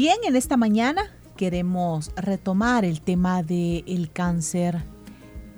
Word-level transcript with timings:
Bien, 0.00 0.18
en 0.22 0.36
esta 0.36 0.56
mañana 0.56 1.02
queremos 1.36 2.12
retomar 2.14 2.84
el 2.84 3.00
tema 3.00 3.42
del 3.42 4.12
cáncer 4.12 4.76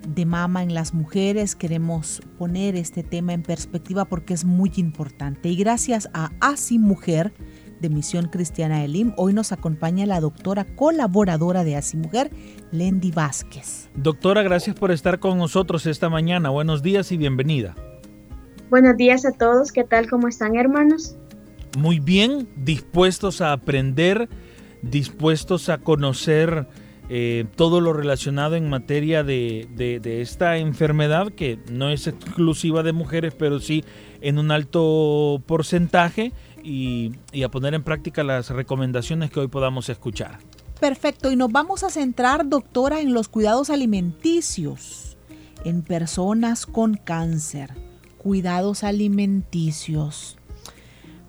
de 0.09 0.25
mama 0.25 0.63
en 0.63 0.73
las 0.73 0.95
mujeres. 0.95 1.55
Queremos 1.55 2.23
poner 2.39 2.75
este 2.75 3.03
tema 3.03 3.35
en 3.35 3.43
perspectiva 3.43 4.07
porque 4.07 4.33
es 4.33 4.47
muy 4.47 4.73
importante. 4.77 5.51
Y 5.51 5.57
gracias 5.57 6.09
a 6.15 6.31
Asi 6.41 6.79
Mujer 6.79 7.35
de 7.83 7.91
Misión 7.91 8.29
Cristiana 8.29 8.83
Elim, 8.83 9.13
hoy 9.19 9.35
nos 9.35 9.53
acompaña 9.53 10.07
la 10.07 10.21
doctora 10.21 10.65
colaboradora 10.65 11.63
de 11.63 11.77
Asi 11.77 11.99
Mujer, 11.99 12.31
Lendy 12.73 13.11
Vázquez. 13.11 13.91
Doctora, 13.95 14.43
gracias 14.43 14.75
por 14.75 14.91
estar 14.91 15.21
con 15.21 15.37
nosotros 15.37 15.85
esta 15.85 16.09
mañana. 16.09 16.49
Buenos 16.49 16.83
días 16.83 17.13
y 17.13 17.19
bienvenida. 17.19 17.75
Buenos 18.71 18.97
días 18.97 19.27
a 19.27 19.33
todos. 19.33 19.71
¿Qué 19.71 19.85
tal? 19.85 20.09
¿Cómo 20.09 20.29
están, 20.29 20.57
hermanos? 20.57 21.20
Muy 21.79 22.01
bien, 22.01 22.49
dispuestos 22.57 23.41
a 23.41 23.53
aprender, 23.53 24.29
dispuestos 24.83 25.69
a 25.69 25.79
conocer 25.79 26.67
eh, 27.09 27.45
todo 27.57 27.81
lo 27.81 27.93
relacionado 27.93 28.57
en 28.57 28.69
materia 28.69 29.25
de, 29.25 29.69
esta 30.05 30.59
enfermedad 30.59 31.33
que 31.33 31.59
no 31.71 31.91
es 31.91 32.07
exclusiva 32.07 32.83
de 32.83 32.93
mujeres, 32.93 33.35
pero 33.37 33.61
sí 33.61 33.85
en 34.21 34.39
un 34.39 34.51
alto 34.51 35.43
porcentaje 35.47 36.33
y, 36.63 37.13
y 37.33 37.43
a 37.43 37.49
poner 37.51 37.75
en 37.75 37.83
práctica 37.83 38.23
las 38.23 38.51
recomendaciones 38.51 39.31
que 39.31 39.41
hoy 39.41 39.49
podamos 39.49 39.89
escuchar. 39.89 40.39
Perfecto, 40.79 41.31
y 41.31 41.37
nos 41.37 41.53
vamos 41.53 41.85
a 41.85 41.91
centrar, 41.91 42.49
doctora, 42.49 43.01
en 43.01 43.13
los 43.13 43.29
cuidados 43.29 43.71
alimenticios 43.71 45.11
en 45.65 45.83
personas 45.83 46.67
con 46.67 46.95
cáncer. 46.95 47.75
Cuidados 48.19 48.85
alimenticios. 48.85 50.40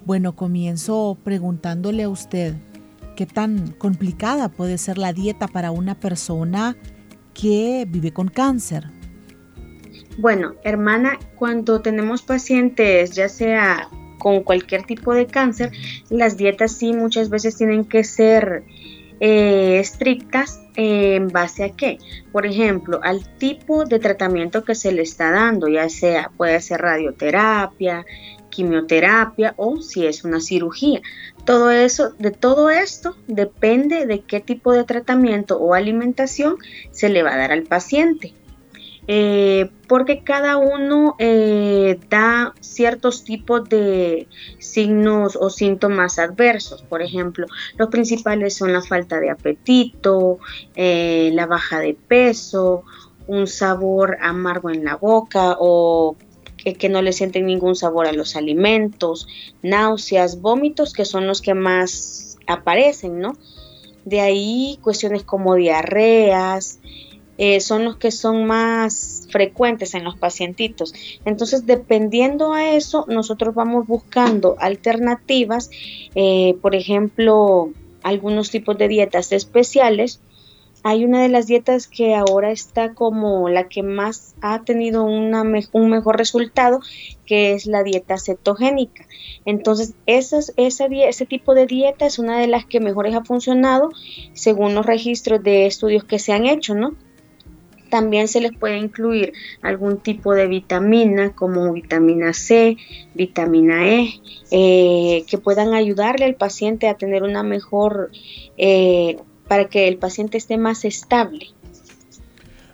Bueno, 0.06 0.36
comienzo 0.36 1.18
preguntándole 1.24 2.04
a 2.04 2.10
usted, 2.10 2.56
qué 3.16 3.26
tan 3.26 3.72
complicada 3.74 4.50
puede 4.50 4.78
ser 4.78 4.98
la 4.98 5.14
dieta 5.14 5.48
para 5.48 5.72
una 5.72 6.00
persona 6.00 6.76
que 7.34 7.86
vive 7.88 8.12
con 8.12 8.28
cáncer. 8.28 8.86
Bueno, 10.18 10.56
hermana, 10.64 11.18
cuando 11.36 11.82
tenemos 11.82 12.22
pacientes, 12.22 13.12
ya 13.12 13.30
sea 13.30 13.90
con 14.18 14.44
cualquier 14.44 14.84
tipo 14.84 15.14
de 15.14 15.26
cáncer, 15.26 15.72
las 16.10 16.38
dietas 16.38 16.74
sí 16.74 16.94
muchas 16.94 17.30
veces 17.30 17.58
tienen 17.58 17.86
que 17.86 18.04
ser 18.04 18.64
eh, 19.20 19.80
estrictas 19.80 20.60
en 20.76 21.28
base 21.28 21.64
a 21.64 21.70
qué? 21.70 21.98
Por 22.32 22.46
ejemplo, 22.46 23.00
al 23.04 23.26
tipo 23.38 23.86
de 23.86 24.00
tratamiento 24.00 24.64
que 24.64 24.76
se 24.76 24.92
le 24.92 25.02
está 25.02 25.32
dando, 25.32 25.68
ya 25.68 25.90
sea 25.90 26.32
puede 26.38 26.60
ser 26.62 26.82
radioterapia, 26.82 28.06
quimioterapia 28.52 29.56
o 29.58 29.82
si 29.82 30.06
es 30.06 30.24
una 30.24 30.40
cirugía. 30.40 31.02
Todo 31.46 31.72
eso, 31.72 32.12
de 32.20 32.30
todo 32.30 32.70
esto 32.70 33.18
depende 33.26 34.06
de 34.06 34.22
qué 34.22 34.40
tipo 34.40 34.74
de 34.74 34.84
tratamiento 34.84 35.58
o 35.58 35.74
alimentación 35.74 36.58
se 36.92 37.10
le 37.10 37.24
va 37.24 37.34
a 37.34 37.38
dar 37.38 37.52
al 37.52 37.64
paciente. 37.64 38.36
Eh, 39.08 39.72
porque 39.88 40.24
cada 40.24 40.58
uno 40.58 41.16
eh, 41.18 42.00
da 42.10 42.54
ciertos 42.60 43.24
tipos 43.24 43.68
de 43.68 44.28
signos 44.60 45.36
o 45.36 45.50
síntomas 45.50 46.20
adversos. 46.20 46.84
Por 46.84 47.02
ejemplo, 47.02 47.48
los 47.78 47.90
principales 47.90 48.56
son 48.56 48.74
la 48.74 48.82
falta 48.82 49.20
de 49.20 49.32
apetito, 49.32 50.38
eh, 50.76 51.32
la 51.34 51.48
baja 51.48 51.80
de 51.80 51.96
peso, 51.96 52.84
un 53.28 53.48
sabor 53.48 54.18
amargo 54.22 54.70
en 54.70 54.86
la 54.86 54.96
boca 54.96 55.58
o 55.60 56.16
que, 56.64 56.90
no 56.90 57.02
le 57.02 57.14
sienten 57.14 57.46
ningún 57.46 57.76
sabor 57.76 58.08
a 58.08 58.14
los 58.14 58.36
alimentos, 58.36 59.28
náuseas, 59.62 60.42
vómitos, 60.42 60.94
que 60.94 61.06
son 61.06 61.28
los 61.28 61.42
que 61.42 61.54
más 61.54 62.38
aparecen, 62.48 63.20
¿no? 63.20 63.34
De 64.06 64.22
ahí 64.22 64.80
cuestiones 64.82 65.24
como 65.24 65.56
diarreas, 65.56 66.80
eh, 67.38 67.60
son 67.60 67.86
los 67.86 67.98
que 67.98 68.12
son 68.12 68.46
más 68.46 69.28
frecuentes 69.32 69.96
en 69.96 70.04
los 70.04 70.16
pacientitos. 70.18 70.94
Entonces, 71.26 71.66
dependiendo 71.66 72.54
a 72.54 72.76
eso, 72.76 73.06
nosotros 73.08 73.56
vamos 73.56 73.88
buscando 73.88 74.56
alternativas, 74.60 75.70
eh, 76.14 76.56
por 76.62 76.76
ejemplo, 76.76 77.72
algunos 78.04 78.52
tipos 78.52 78.78
de 78.78 78.88
dietas 78.88 79.32
especiales 79.32 80.22
hay 80.84 81.06
una 81.06 81.22
de 81.22 81.30
las 81.30 81.48
dietas 81.48 81.88
que 81.88 82.16
ahora 82.16 82.52
está 82.52 82.94
como 82.94 83.50
la 83.50 83.70
que 83.70 83.84
más 83.84 84.36
ha 84.42 84.64
tenido 84.64 85.04
una 85.04 85.44
un 85.74 85.90
mejor 85.90 86.18
resultado, 86.18 86.80
que 87.26 87.54
es 87.54 87.66
la 87.66 87.84
dieta 87.84 88.18
cetogénica. 88.18 89.06
Entonces, 89.46 89.94
esa, 90.06 90.40
ese 90.58 91.26
tipo 91.26 91.54
de 91.54 91.68
dieta 91.68 92.06
es 92.06 92.20
una 92.20 92.40
de 92.40 92.48
las 92.48 92.66
que 92.66 92.80
mejores 92.80 93.16
ha 93.16 93.24
funcionado 93.24 93.90
según 94.34 94.74
los 94.74 94.86
registros 94.86 95.44
de 95.44 95.68
estudios 95.68 96.04
que 96.04 96.20
se 96.20 96.34
han 96.34 96.46
hecho, 96.46 96.74
¿no? 96.74 96.96
También 97.92 98.30
se 98.30 98.40
les 98.40 98.54
puede 98.54 98.78
incluir 98.78 99.34
algún 99.62 99.98
tipo 99.98 100.34
de 100.34 100.48
vitamina 100.48 101.36
como 101.36 101.74
vitamina 101.74 102.34
C, 102.34 102.78
vitamina 103.14 103.86
E, 103.86 104.14
eh, 104.50 105.26
que 105.28 105.38
puedan 105.38 105.74
ayudarle 105.74 106.24
al 106.24 106.36
paciente 106.36 106.88
a 106.88 106.96
tener 106.96 107.24
una 107.24 107.44
mejor, 107.44 108.10
eh, 108.58 109.18
para 109.52 109.66
que 109.66 109.90
el 109.90 109.98
paciente 109.98 110.38
esté 110.38 110.58
más 110.58 110.86
estable. 110.86 111.48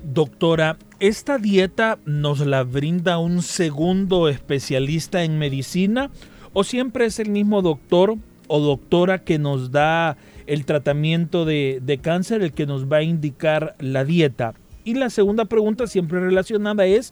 Doctora, 0.03 0.77
¿esta 0.99 1.39
dieta 1.39 1.97
nos 2.05 2.41
la 2.41 2.61
brinda 2.61 3.17
un 3.17 3.41
segundo 3.41 4.29
especialista 4.29 5.23
en 5.23 5.39
medicina 5.39 6.11
o 6.53 6.63
siempre 6.63 7.07
es 7.07 7.17
el 7.17 7.31
mismo 7.31 7.63
doctor 7.63 8.17
o 8.45 8.59
doctora 8.59 9.23
que 9.23 9.39
nos 9.39 9.71
da 9.71 10.17
el 10.45 10.65
tratamiento 10.65 11.45
de, 11.45 11.99
cáncer 12.03 12.43
el 12.43 12.53
que 12.53 12.67
nos 12.67 12.85
va 12.85 12.97
a 12.97 13.01
indicar 13.01 13.75
la 13.79 14.05
dieta? 14.05 14.53
Y 14.83 14.93
la 14.93 15.09
segunda 15.09 15.45
pregunta 15.45 15.87
siempre 15.87 16.19
relacionada 16.19 16.85
es, 16.85 17.11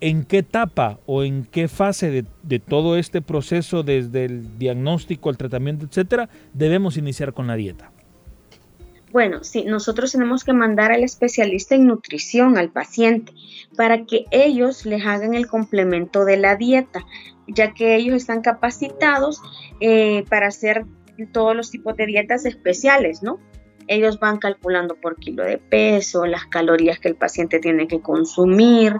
¿en 0.00 0.22
qué 0.22 0.38
etapa 0.38 1.00
o 1.06 1.24
en 1.24 1.44
qué 1.44 1.66
fase 1.66 2.12
de, 2.12 2.24
de, 2.44 2.60
todo 2.60 2.96
este 2.96 3.20
proceso, 3.20 3.82
desde 3.82 4.26
el 4.26 4.60
diagnóstico, 4.60 5.28
el 5.28 5.38
tratamiento, 5.38 5.86
etcétera, 5.86 6.28
debemos 6.54 6.96
iniciar 6.96 7.32
con 7.32 7.48
la 7.48 7.56
dieta? 7.56 7.90
Bueno, 9.12 9.44
sí, 9.44 9.64
nosotros 9.64 10.12
tenemos 10.12 10.44
que 10.44 10.52
mandar 10.52 10.92
al 10.92 11.04
especialista 11.04 11.74
en 11.74 11.86
nutrición 11.86 12.58
al 12.58 12.70
paciente 12.70 13.32
para 13.76 14.04
que 14.04 14.26
ellos 14.30 14.84
les 14.84 15.06
hagan 15.06 15.34
el 15.34 15.46
complemento 15.46 16.24
de 16.24 16.36
la 16.36 16.56
dieta, 16.56 17.04
ya 17.46 17.72
que 17.72 17.94
ellos 17.94 18.16
están 18.16 18.42
capacitados 18.42 19.40
eh, 19.80 20.24
para 20.28 20.48
hacer 20.48 20.84
todos 21.32 21.56
los 21.56 21.70
tipos 21.70 21.96
de 21.96 22.06
dietas 22.06 22.44
especiales, 22.44 23.22
¿no? 23.22 23.38
Ellos 23.88 24.18
van 24.18 24.38
calculando 24.38 24.96
por 24.96 25.16
kilo 25.16 25.44
de 25.44 25.58
peso, 25.58 26.26
las 26.26 26.44
calorías 26.46 26.98
que 26.98 27.08
el 27.08 27.14
paciente 27.14 27.60
tiene 27.60 27.86
que 27.86 28.00
consumir, 28.00 28.96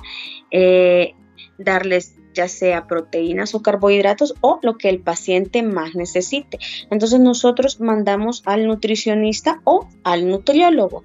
eh, 0.53 1.15
darles 1.59 2.15
ya 2.37 2.49
sea 2.49 2.87
proteínas 2.87 3.55
o 3.55 3.63
carbohidratos 3.63 4.34
o 4.41 4.60
lo 4.63 4.78
que 4.78 4.89
el 4.89 5.01
paciente 5.01 5.63
más 5.63 5.95
necesite. 5.95 6.59
Entonces 6.91 7.19
nosotros 7.19 7.81
mandamos 7.81 8.43
al 8.47 8.66
nutricionista 8.66 9.60
o 9.65 9.89
al 10.05 10.28
nutriólogo. 10.28 11.05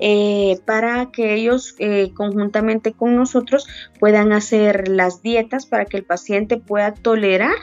Eh, 0.00 0.60
para 0.64 1.10
que 1.10 1.34
ellos 1.34 1.74
eh, 1.80 2.12
conjuntamente 2.14 2.92
con 2.92 3.16
nosotros 3.16 3.66
puedan 3.98 4.32
hacer 4.32 4.86
las 4.86 5.22
dietas 5.22 5.66
para 5.66 5.86
que 5.86 5.96
el 5.96 6.04
paciente 6.04 6.56
pueda 6.56 6.94
tolerar 6.94 7.56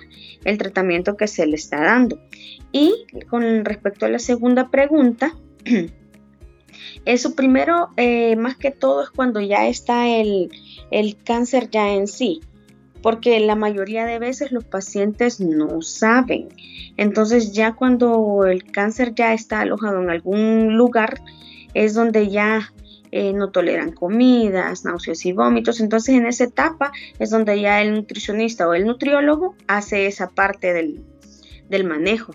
el 0.43 0.57
tratamiento 0.57 1.15
que 1.15 1.27
se 1.27 1.45
le 1.45 1.55
está 1.55 1.81
dando. 1.81 2.19
Y 2.73 3.05
con 3.29 3.63
respecto 3.63 4.05
a 4.05 4.09
la 4.09 4.19
segunda 4.19 4.69
pregunta, 4.69 5.33
eso 7.05 7.35
primero, 7.35 7.89
eh, 7.95 8.35
más 8.35 8.57
que 8.57 8.71
todo, 8.71 9.03
es 9.03 9.09
cuando 9.11 9.39
ya 9.39 9.67
está 9.67 10.09
el, 10.09 10.49
el 10.91 11.15
cáncer 11.23 11.69
ya 11.69 11.93
en 11.93 12.07
sí 12.07 12.41
porque 13.05 13.39
la 13.39 13.53
mayoría 13.53 14.03
de 14.07 14.17
veces 14.17 14.51
los 14.51 14.63
pacientes 14.63 15.39
no 15.39 15.83
saben. 15.83 16.49
Entonces 16.97 17.53
ya 17.53 17.73
cuando 17.73 18.45
el 18.47 18.63
cáncer 18.71 19.13
ya 19.13 19.31
está 19.35 19.59
alojado 19.59 20.01
en 20.01 20.09
algún 20.09 20.75
lugar, 20.75 21.21
es 21.75 21.93
donde 21.93 22.31
ya 22.31 22.73
eh, 23.11 23.31
no 23.31 23.51
toleran 23.51 23.91
comidas, 23.91 24.85
náuseas 24.85 25.23
y 25.27 25.33
vómitos. 25.33 25.81
Entonces 25.81 26.15
en 26.15 26.25
esa 26.25 26.45
etapa 26.45 26.93
es 27.19 27.29
donde 27.29 27.61
ya 27.61 27.79
el 27.83 27.93
nutricionista 27.93 28.67
o 28.67 28.73
el 28.73 28.87
nutriólogo 28.87 29.53
hace 29.67 30.07
esa 30.07 30.31
parte 30.31 30.73
del, 30.73 31.03
del 31.69 31.83
manejo. 31.83 32.33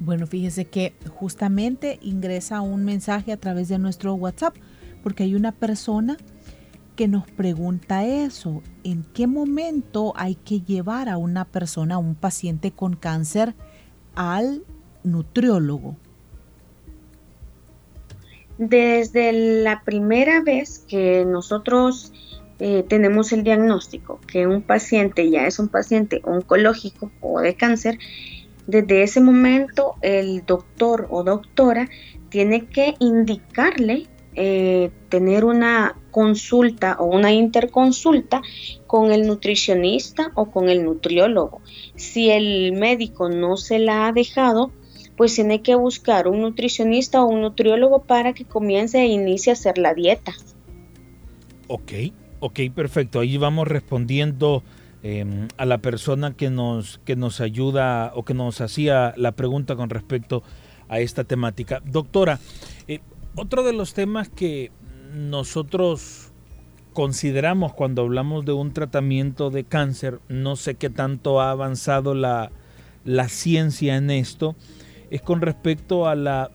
Bueno, 0.00 0.26
fíjese 0.26 0.64
que 0.64 0.94
justamente 1.10 1.98
ingresa 2.00 2.62
un 2.62 2.86
mensaje 2.86 3.32
a 3.32 3.36
través 3.36 3.68
de 3.68 3.78
nuestro 3.78 4.14
WhatsApp 4.14 4.56
porque 5.02 5.24
hay 5.24 5.34
una 5.34 5.52
persona 5.52 6.16
que 6.98 7.06
nos 7.06 7.30
pregunta 7.30 8.04
eso, 8.04 8.60
¿en 8.82 9.04
qué 9.14 9.28
momento 9.28 10.14
hay 10.16 10.34
que 10.34 10.62
llevar 10.62 11.08
a 11.08 11.16
una 11.16 11.44
persona, 11.44 11.94
a 11.94 11.98
un 11.98 12.16
paciente 12.16 12.72
con 12.72 12.96
cáncer, 12.96 13.54
al 14.16 14.64
nutriólogo? 15.04 15.94
Desde 18.58 19.62
la 19.62 19.84
primera 19.84 20.42
vez 20.42 20.80
que 20.88 21.24
nosotros 21.24 22.12
eh, 22.58 22.84
tenemos 22.88 23.30
el 23.30 23.44
diagnóstico 23.44 24.18
que 24.26 24.48
un 24.48 24.62
paciente 24.62 25.30
ya 25.30 25.46
es 25.46 25.60
un 25.60 25.68
paciente 25.68 26.20
oncológico 26.24 27.12
o 27.20 27.38
de 27.38 27.54
cáncer, 27.54 28.00
desde 28.66 29.04
ese 29.04 29.20
momento 29.20 29.94
el 30.02 30.44
doctor 30.44 31.06
o 31.10 31.22
doctora 31.22 31.88
tiene 32.28 32.66
que 32.66 32.96
indicarle 32.98 34.08
eh, 34.40 34.90
tener 35.08 35.44
una 35.44 35.96
consulta 36.10 36.96
o 36.98 37.06
una 37.06 37.32
interconsulta 37.32 38.40
con 38.86 39.10
el 39.10 39.26
nutricionista 39.26 40.30
o 40.34 40.50
con 40.50 40.68
el 40.68 40.84
nutriólogo. 40.84 41.60
Si 41.96 42.30
el 42.30 42.72
médico 42.72 43.28
no 43.28 43.56
se 43.56 43.78
la 43.78 44.06
ha 44.06 44.12
dejado, 44.12 44.70
pues 45.16 45.34
tiene 45.34 45.62
que 45.62 45.74
buscar 45.74 46.28
un 46.28 46.42
nutricionista 46.42 47.22
o 47.22 47.26
un 47.26 47.40
nutriólogo 47.40 48.02
para 48.02 48.32
que 48.32 48.44
comience 48.44 49.00
e 49.00 49.06
inicie 49.06 49.50
a 49.50 49.54
hacer 49.54 49.76
la 49.76 49.94
dieta. 49.94 50.32
Ok, 51.66 51.92
Ok, 52.40 52.60
perfecto. 52.74 53.20
Ahí 53.20 53.36
vamos 53.36 53.66
respondiendo 53.66 54.62
em, 55.02 55.48
a 55.56 55.64
la 55.64 55.78
persona 55.78 56.34
que 56.34 56.50
nos, 56.50 57.00
que 57.04 57.16
nos 57.16 57.40
ayuda 57.40 58.12
o 58.14 58.24
que 58.24 58.34
nos 58.34 58.60
hacía 58.60 59.12
la 59.16 59.32
pregunta 59.32 59.74
con 59.74 59.90
respecto 59.90 60.42
a 60.88 61.00
esta 61.00 61.24
temática. 61.24 61.82
Doctora, 61.84 62.38
otro 63.38 63.62
de 63.62 63.72
los 63.72 63.94
temas 63.94 64.28
que 64.28 64.70
nosotros 65.14 66.32
consideramos 66.92 67.72
cuando 67.74 68.02
hablamos 68.02 68.44
de 68.44 68.52
un 68.52 68.72
tratamiento 68.72 69.50
de 69.50 69.64
cáncer, 69.64 70.20
no 70.28 70.56
sé 70.56 70.74
qué 70.74 70.90
tanto 70.90 71.40
ha 71.40 71.50
avanzado 71.50 72.14
la, 72.14 72.50
la 73.04 73.28
ciencia 73.28 73.96
en 73.96 74.10
esto, 74.10 74.56
es 75.10 75.22
con 75.22 75.40
respecto 75.40 76.08
a 76.08 76.14
la, 76.14 76.50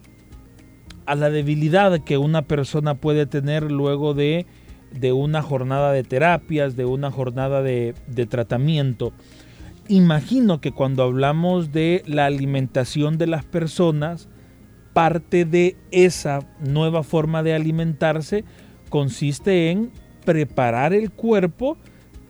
a 1.05 1.15
la 1.15 1.29
debilidad 1.29 2.03
que 2.03 2.17
una 2.17 2.43
persona 2.43 2.95
puede 2.95 3.25
tener 3.25 3.71
luego 3.71 4.13
de 4.13 4.45
de 4.93 5.11
una 5.11 5.41
jornada 5.41 5.91
de 5.91 6.03
terapias, 6.03 6.75
de 6.75 6.85
una 6.85 7.11
jornada 7.11 7.61
de, 7.61 7.93
tratamiento. 8.29 9.11
Imagino 9.87 10.61
que 10.61 10.71
cuando 10.71 11.03
hablamos 11.03 11.71
de 11.71 12.03
la 12.05 12.25
alimentación 12.25 13.17
de 13.17 13.27
las 13.27 13.43
personas, 13.43 14.29
parte 14.93 15.45
de 15.45 15.75
esa 15.91 16.47
nueva 16.59 17.03
forma 17.03 17.43
de 17.43 17.53
alimentarse 17.53 18.43
consiste 18.89 19.71
en 19.71 19.91
preparar 20.25 20.93
el 20.93 21.11
cuerpo 21.11 21.77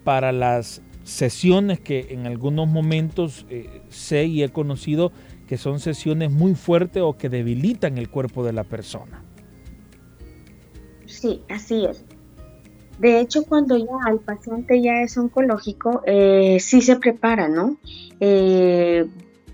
para 0.04 0.32
las 0.32 0.82
sesiones 1.04 1.80
que 1.80 2.08
en 2.12 2.26
algunos 2.26 2.68
momentos 2.68 3.46
eh, 3.50 3.82
sé 3.90 4.26
y 4.26 4.44
he 4.44 4.50
conocido 4.50 5.12
que 5.48 5.58
son 5.58 5.80
sesiones 5.80 6.32
muy 6.32 6.56
fuertes 6.56 7.04
o 7.04 7.18
que 7.18 7.30
debilitan 7.30 7.98
el 7.98 8.10
cuerpo 8.10 8.44
de 8.46 8.54
la 8.54 8.64
persona. 8.64 9.24
Sí, 11.06 11.42
así 11.50 11.86
es. 11.86 12.06
De 13.00 13.20
hecho, 13.20 13.44
cuando 13.44 13.78
ya 13.78 14.12
el 14.12 14.20
paciente 14.20 14.82
ya 14.82 15.02
es 15.02 15.18
oncológico, 15.18 16.02
eh, 16.06 16.58
sí 16.60 16.82
se 16.82 16.96
prepara, 16.96 17.50
¿no? 17.50 17.78
Eh, 18.20 19.06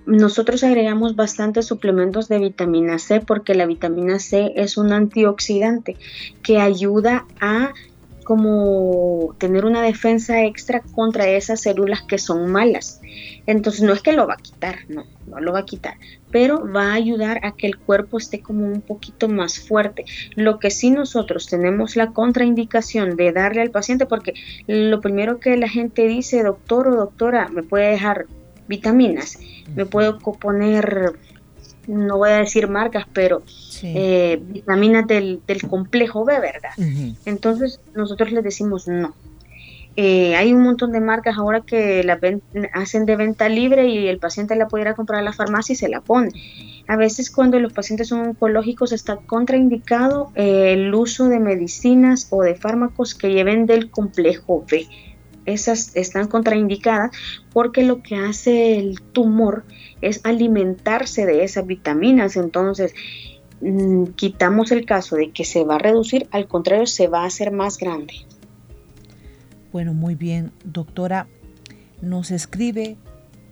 nosotros 0.09 0.63
agregamos 0.63 1.15
bastantes 1.15 1.67
suplementos 1.67 2.27
de 2.27 2.39
vitamina 2.39 2.97
C 2.97 3.21
porque 3.21 3.53
la 3.53 3.67
vitamina 3.67 4.19
C 4.19 4.53
es 4.55 4.77
un 4.77 4.91
antioxidante 4.91 5.97
que 6.41 6.59
ayuda 6.59 7.25
a 7.39 7.73
como 8.23 9.35
tener 9.39 9.65
una 9.65 9.81
defensa 9.81 10.43
extra 10.43 10.81
contra 10.81 11.27
esas 11.27 11.61
células 11.61 12.03
que 12.03 12.19
son 12.19 12.51
malas. 12.51 13.01
Entonces 13.47 13.81
no 13.81 13.91
es 13.91 14.03
que 14.03 14.13
lo 14.13 14.27
va 14.27 14.35
a 14.35 14.37
quitar, 14.37 14.81
no, 14.87 15.05
no 15.25 15.39
lo 15.39 15.53
va 15.53 15.59
a 15.59 15.65
quitar, 15.65 15.95
pero 16.29 16.71
va 16.71 16.91
a 16.91 16.93
ayudar 16.93 17.43
a 17.43 17.53
que 17.53 17.65
el 17.65 17.77
cuerpo 17.77 18.19
esté 18.19 18.39
como 18.39 18.67
un 18.67 18.81
poquito 18.81 19.29
más 19.29 19.59
fuerte. 19.59 20.05
Lo 20.35 20.59
que 20.59 20.69
sí 20.69 20.91
nosotros 20.91 21.47
tenemos 21.47 21.95
la 21.95 22.11
contraindicación 22.11 23.15
de 23.15 23.31
darle 23.31 23.61
al 23.61 23.71
paciente, 23.71 24.05
porque 24.05 24.35
lo 24.67 25.01
primero 25.01 25.39
que 25.39 25.57
la 25.57 25.67
gente 25.67 26.07
dice, 26.07 26.43
doctor 26.43 26.87
o 26.87 26.95
doctora, 26.95 27.49
me 27.49 27.63
puede 27.63 27.89
dejar 27.89 28.27
vitaminas, 28.69 29.39
me 29.75 29.85
puedo 29.85 30.19
poner 30.19 31.13
no 31.87 32.17
voy 32.17 32.29
a 32.29 32.37
decir 32.37 32.67
marcas, 32.67 33.05
pero 33.11 33.41
eh, 33.81 34.39
vitaminas 34.41 35.07
del, 35.07 35.41
complejo 35.67 36.23
B, 36.23 36.39
¿verdad? 36.39 36.69
Entonces 37.25 37.81
nosotros 37.95 38.31
les 38.31 38.43
decimos 38.43 38.87
no. 38.87 39.15
Eh, 39.95 40.35
hay 40.35 40.53
un 40.53 40.61
montón 40.61 40.91
de 40.91 41.01
marcas 41.01 41.37
ahora 41.37 41.61
que 41.61 42.03
la 42.03 42.19
hacen 42.73 43.05
de 43.05 43.15
venta 43.15 43.49
libre 43.49 43.87
y 43.87 44.07
el 44.07 44.19
paciente 44.19 44.55
la 44.55 44.67
pudiera 44.67 44.93
comprar 44.93 45.19
a 45.19 45.23
la 45.23 45.33
farmacia 45.33 45.73
y 45.73 45.75
se 45.75 45.89
la 45.89 46.01
pone. 46.01 46.29
A 46.87 46.95
veces 46.95 47.31
cuando 47.31 47.59
los 47.59 47.73
pacientes 47.73 48.07
son 48.07 48.19
oncológicos 48.21 48.91
está 48.91 49.17
contraindicado 49.17 50.31
eh, 50.35 50.73
el 50.73 50.93
uso 50.93 51.27
de 51.27 51.39
medicinas 51.39 52.27
o 52.29 52.43
de 52.43 52.55
fármacos 52.55 53.15
que 53.15 53.33
lleven 53.33 53.65
del 53.65 53.89
complejo 53.89 54.63
B 54.69 54.87
esas 55.49 55.95
están 55.95 56.27
contraindicadas 56.27 57.11
porque 57.53 57.83
lo 57.83 58.01
que 58.01 58.15
hace 58.15 58.77
el 58.77 59.01
tumor 59.01 59.63
es 60.01 60.21
alimentarse 60.23 61.25
de 61.25 61.43
esas 61.43 61.65
vitaminas. 61.65 62.35
Entonces, 62.35 62.93
mm, 63.61 64.05
quitamos 64.15 64.71
el 64.71 64.85
caso 64.85 65.15
de 65.15 65.31
que 65.31 65.45
se 65.45 65.63
va 65.63 65.75
a 65.75 65.79
reducir, 65.79 66.27
al 66.31 66.47
contrario, 66.47 66.87
se 66.87 67.07
va 67.07 67.23
a 67.23 67.27
hacer 67.27 67.51
más 67.51 67.77
grande. 67.77 68.13
Bueno, 69.71 69.93
muy 69.93 70.15
bien, 70.15 70.51
doctora. 70.63 71.27
Nos 72.01 72.31
escribe 72.31 72.97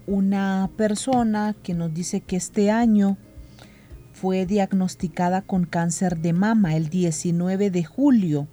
una 0.07 0.69
persona 0.77 1.55
que 1.61 1.73
nos 1.73 1.93
dice 1.93 2.21
que 2.21 2.37
este 2.37 2.71
año 2.71 3.17
fue 4.13 4.45
diagnosticada 4.45 5.43
con 5.43 5.65
cáncer 5.65 6.17
de 6.17 6.33
mama 6.33 6.75
el 6.75 6.89
19 6.89 7.69
de 7.69 7.83
julio. 7.83 8.47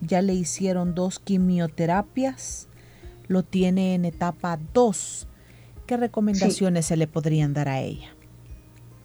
Ya 0.00 0.22
le 0.22 0.32
hicieron 0.32 0.94
dos 0.94 1.18
quimioterapias 1.18 2.68
lo 3.32 3.42
tiene 3.42 3.94
en 3.94 4.04
etapa 4.04 4.58
2. 4.72 5.26
¿Qué 5.86 5.96
recomendaciones 5.96 6.86
se 6.86 6.96
le 6.96 7.06
podrían 7.06 7.54
dar 7.54 7.68
a 7.68 7.80
ella? 7.80 8.14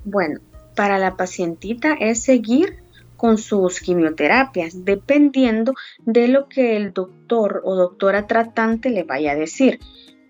Bueno, 0.05 0.39
para 0.75 0.99
la 0.99 1.17
pacientita 1.17 1.93
es 1.99 2.21
seguir 2.21 2.83
con 3.17 3.39
sus 3.39 3.79
quimioterapias, 3.79 4.85
dependiendo 4.85 5.73
de 6.05 6.27
lo 6.27 6.47
que 6.47 6.77
el 6.77 6.93
doctor 6.93 7.61
o 7.65 7.75
doctora 7.75 8.27
tratante 8.27 8.91
le 8.91 9.03
vaya 9.03 9.31
a 9.31 9.35
decir, 9.35 9.79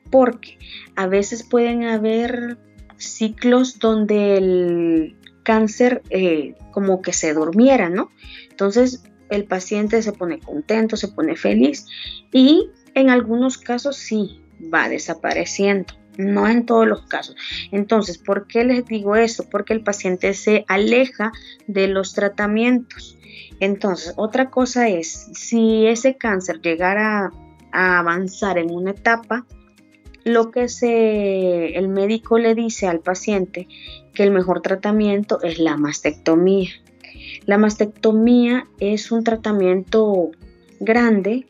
porque 0.10 0.58
a 0.96 1.06
veces 1.06 1.44
pueden 1.44 1.84
haber 1.84 2.58
ciclos 2.96 3.80
donde 3.80 4.38
el 4.38 5.18
cáncer 5.44 6.02
eh, 6.10 6.56
como 6.72 7.02
que 7.02 7.14
se 7.14 7.34
durmiera, 7.34 7.90
¿no? 7.90 8.10
Entonces 8.50 9.04
el 9.30 9.44
paciente 9.46 10.02
se 10.02 10.14
pone 10.14 10.40
contento, 10.40 10.96
se 10.96 11.10
pone 11.10 11.36
feliz 11.36 11.86
y 12.32 12.70
en 12.98 13.12
algunos 13.12 13.60
casos 13.60 13.96
sí 13.96 14.42
va 14.74 14.90
desapareciendo, 14.90 15.94
no 16.18 16.48
en 16.48 16.66
todos 16.66 16.88
los 16.88 17.04
casos. 17.04 17.36
Entonces, 17.72 18.18
¿por 18.18 18.48
qué 18.48 18.64
les 18.64 18.86
digo 18.86 19.16
esto? 19.16 19.46
Porque 19.50 19.74
el 19.74 19.84
paciente 19.84 20.34
se 20.34 20.66
aleja 20.68 21.32
de 21.68 21.88
los 21.88 22.14
tratamientos. 22.14 23.20
Entonces, 23.60 24.14
otra 24.18 24.50
cosa 24.50 24.90
es, 24.90 25.30
si 25.34 25.86
ese 25.86 26.18
cáncer 26.18 26.60
llegara 26.60 27.32
a 27.72 28.00
avanzar 28.00 28.58
en 28.58 28.72
una 28.72 28.92
etapa, 28.92 29.46
lo 30.24 30.50
que 30.50 30.68
se, 30.68 31.78
el 31.78 31.88
médico 31.90 32.40
le 32.40 32.56
dice 32.56 32.88
al 32.88 33.00
paciente 33.00 33.68
que 34.14 34.24
el 34.24 34.32
mejor 34.32 34.62
tratamiento 34.62 35.42
es 35.44 35.60
la 35.60 35.78
mastectomía. 35.78 36.72
La 37.46 37.60
mastectomía 37.60 38.68
es 38.80 39.12
un 39.12 39.24
tratamiento 39.24 40.32
grande 40.80 41.48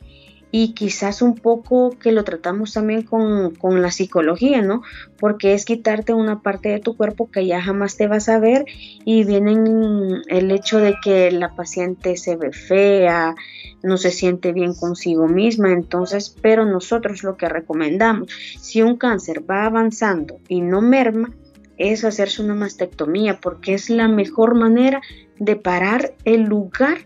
y 0.51 0.73
quizás 0.73 1.21
un 1.21 1.35
poco 1.35 1.91
que 1.99 2.11
lo 2.11 2.23
tratamos 2.23 2.73
también 2.73 3.03
con, 3.03 3.81
la 3.81 3.91
psicología, 3.91 4.61
¿no? 4.61 4.81
Porque 5.19 5.53
es 5.53 5.65
quitarte 5.65 6.13
una 6.13 6.41
parte 6.41 6.69
de 6.69 6.79
tu 6.79 6.95
cuerpo 6.95 7.29
que 7.29 7.45
ya 7.45 7.61
jamás 7.61 7.97
te 7.97 8.07
vas 8.07 8.29
a 8.29 8.39
ver 8.39 8.65
y 9.03 9.23
vienen 9.25 10.21
el 10.27 10.51
hecho 10.51 10.79
de 10.79 10.95
que 11.03 11.31
la 11.31 11.55
paciente 11.55 12.15
se 12.15 12.37
ve 12.37 12.53
fea, 12.53 13.35
no 13.83 13.97
se 13.97 14.11
siente 14.11 14.53
bien 14.53 14.73
consigo 14.73 15.27
misma, 15.27 15.71
entonces, 15.71 16.35
pero 16.41 16.65
nosotros 16.65 17.23
lo 17.23 17.35
que 17.35 17.49
recomendamos, 17.49 18.31
si 18.59 18.81
un 18.81 18.97
cáncer 18.97 19.43
va 19.49 19.65
avanzando 19.65 20.39
y 20.47 20.61
no 20.61 20.81
merma, 20.81 21.31
es 21.77 22.03
hacerse 22.03 22.41
una 22.41 22.55
mastectomía 22.55 23.39
porque 23.39 23.73
es 23.73 23.89
la 23.89 24.07
mejor 24.07 24.55
manera 24.55 25.01
de 25.37 25.55
parar 25.55 26.15
el 26.25 26.43
lugar 26.43 26.97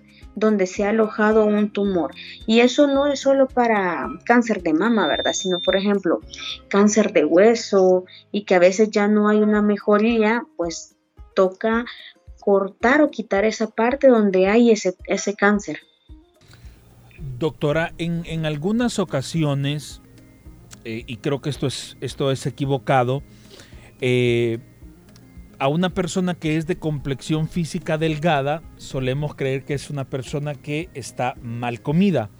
donde 0.41 0.67
se 0.67 0.83
ha 0.83 0.89
alojado 0.89 1.45
un 1.45 1.71
tumor. 1.71 2.13
Y 2.45 2.59
eso 2.59 2.87
no 2.87 3.07
es 3.07 3.21
solo 3.21 3.47
para 3.47 4.09
cáncer 4.25 4.61
de 4.61 4.73
mama, 4.73 5.07
¿verdad? 5.07 5.31
Sino, 5.31 5.61
por 5.61 5.77
ejemplo, 5.77 6.19
cáncer 6.67 7.13
de 7.13 7.23
hueso 7.23 8.03
y 8.33 8.43
que 8.43 8.55
a 8.55 8.59
veces 8.59 8.91
ya 8.91 9.07
no 9.07 9.29
hay 9.29 9.37
una 9.37 9.61
mejoría, 9.61 10.43
pues 10.57 10.97
toca 11.33 11.85
cortar 12.41 13.01
o 13.01 13.11
quitar 13.11 13.45
esa 13.45 13.67
parte 13.67 14.09
donde 14.09 14.47
hay 14.47 14.71
ese, 14.71 14.97
ese 15.05 15.35
cáncer. 15.35 15.79
Doctora, 17.37 17.93
en, 17.97 18.45
algunas 18.45 18.99
ocasiones, 18.99 20.01
eh, 20.83 21.03
y 21.05 21.17
creo 21.17 21.39
que 21.39 21.51
esto 21.51 21.67
es, 21.67 21.95
esto 22.01 22.31
es 22.31 22.45
equivocado, 22.47 23.21
eh, 24.01 24.57
a 25.61 25.67
una 25.67 25.91
persona 25.91 26.33
que 26.33 26.57
es 26.57 26.65
de 26.65 26.77
complexión 26.77 27.47
física 27.47 27.99
delgada, 27.99 28.63
solemos 28.77 29.35
creer 29.35 29.63
que 29.63 29.75
es 29.75 29.91
una 29.91 30.05
persona 30.05 30.55
que 30.55 30.89
está 30.95 31.35
mal 31.43 31.83
comida. 31.83 32.31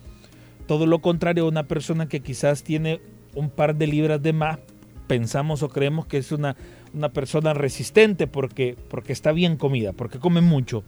Todo 0.66 0.88
lo 0.88 1.04
contrario, 1.04 1.48
una 1.48 1.68
persona 1.68 2.10
que 2.10 2.22
quizás 2.22 2.64
tiene 2.64 3.00
un 3.36 3.52
par 3.52 3.76
de 3.76 3.86
libras 3.86 4.24
de 4.24 4.34
más, 4.34 4.58
pensamos 5.06 5.62
o 5.62 5.70
creemos 5.70 6.08
que 6.08 6.18
es 6.18 6.32
una, 6.32 6.56
una 6.96 7.10
persona 7.10 7.54
resistente 7.54 8.26
porque, 8.26 8.76
porque 8.90 9.14
está 9.14 9.32
bien 9.34 9.56
comida, 9.56 9.94
porque 9.94 10.18
come 10.18 10.42
mucho. 10.42 10.84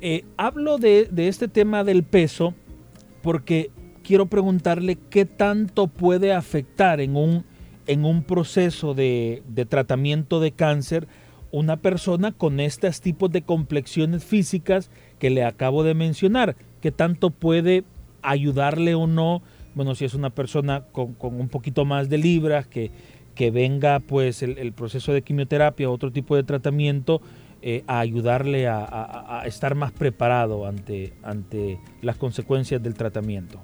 Eh, 0.00 0.24
hablo 0.36 0.78
de, 0.78 1.08
este 1.16 1.48
tema 1.48 1.82
del 1.82 2.04
peso 2.04 2.54
porque 3.22 3.72
quiero 4.04 4.26
preguntarle 4.26 4.98
qué 5.10 5.24
tanto 5.24 5.88
puede 5.88 6.32
afectar 6.32 7.00
en 7.00 7.16
un, 7.16 7.44
en 7.88 8.04
un 8.04 8.22
proceso 8.22 8.94
de 8.94 9.42
tratamiento 9.68 10.38
de 10.38 10.52
cáncer 10.52 11.08
una 11.56 11.78
persona 11.78 12.32
con 12.32 12.60
estos 12.60 13.00
tipos 13.00 13.30
de 13.32 13.40
complexiones 13.40 14.24
físicas 14.24 14.90
que 15.18 15.30
le 15.30 15.42
acabo 15.42 15.84
de 15.84 15.94
mencionar, 15.94 16.54
que 16.82 16.92
tanto 16.92 17.30
puede 17.30 17.84
ayudarle 18.20 18.94
o 18.94 19.06
no, 19.06 19.42
bueno, 19.74 19.94
si 19.94 20.04
es 20.04 20.12
una 20.12 20.28
persona 20.28 20.84
con, 20.92 21.16
un 21.18 21.48
poquito 21.48 21.86
más 21.86 22.10
de 22.10 22.18
libras, 22.18 22.66
que, 22.66 22.90
que 23.34 23.50
venga 23.50 24.00
pues 24.00 24.42
el, 24.42 24.72
proceso 24.74 25.14
de 25.14 25.22
quimioterapia 25.22 25.88
otro 25.88 26.12
tipo 26.12 26.36
de 26.36 26.42
tratamiento 26.42 27.22
eh, 27.62 27.84
a 27.86 28.00
ayudarle 28.00 28.68
a, 28.68 29.42
estar 29.46 29.74
más 29.74 29.92
preparado 29.92 30.66
ante, 30.66 31.14
ante 31.22 31.80
las 32.02 32.16
consecuencias 32.16 32.82
del 32.82 32.92
tratamiento. 32.92 33.62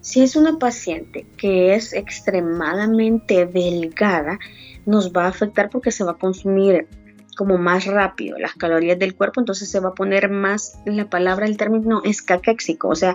Si 0.00 0.20
es 0.20 0.36
una 0.36 0.58
paciente 0.58 1.24
que 1.38 1.74
es 1.74 1.94
extremadamente 1.94 3.46
delgada, 3.46 4.38
nos 4.86 5.12
va 5.12 5.24
a 5.24 5.28
afectar 5.28 5.70
porque 5.70 5.90
se 5.90 6.04
va 6.04 6.12
a 6.12 6.18
consumir 6.18 6.88
como 7.36 7.58
más 7.58 7.86
rápido 7.86 8.38
las 8.38 8.54
calorías 8.54 8.98
del 8.98 9.14
cuerpo, 9.14 9.40
entonces 9.40 9.70
se 9.70 9.80
va 9.80 9.90
a 9.90 9.94
poner 9.94 10.30
más, 10.30 10.78
la 10.84 11.08
palabra, 11.08 11.46
el 11.46 11.56
término 11.56 12.02
es 12.04 12.22
caquéxico, 12.22 12.88
o 12.88 12.94
sea, 12.94 13.14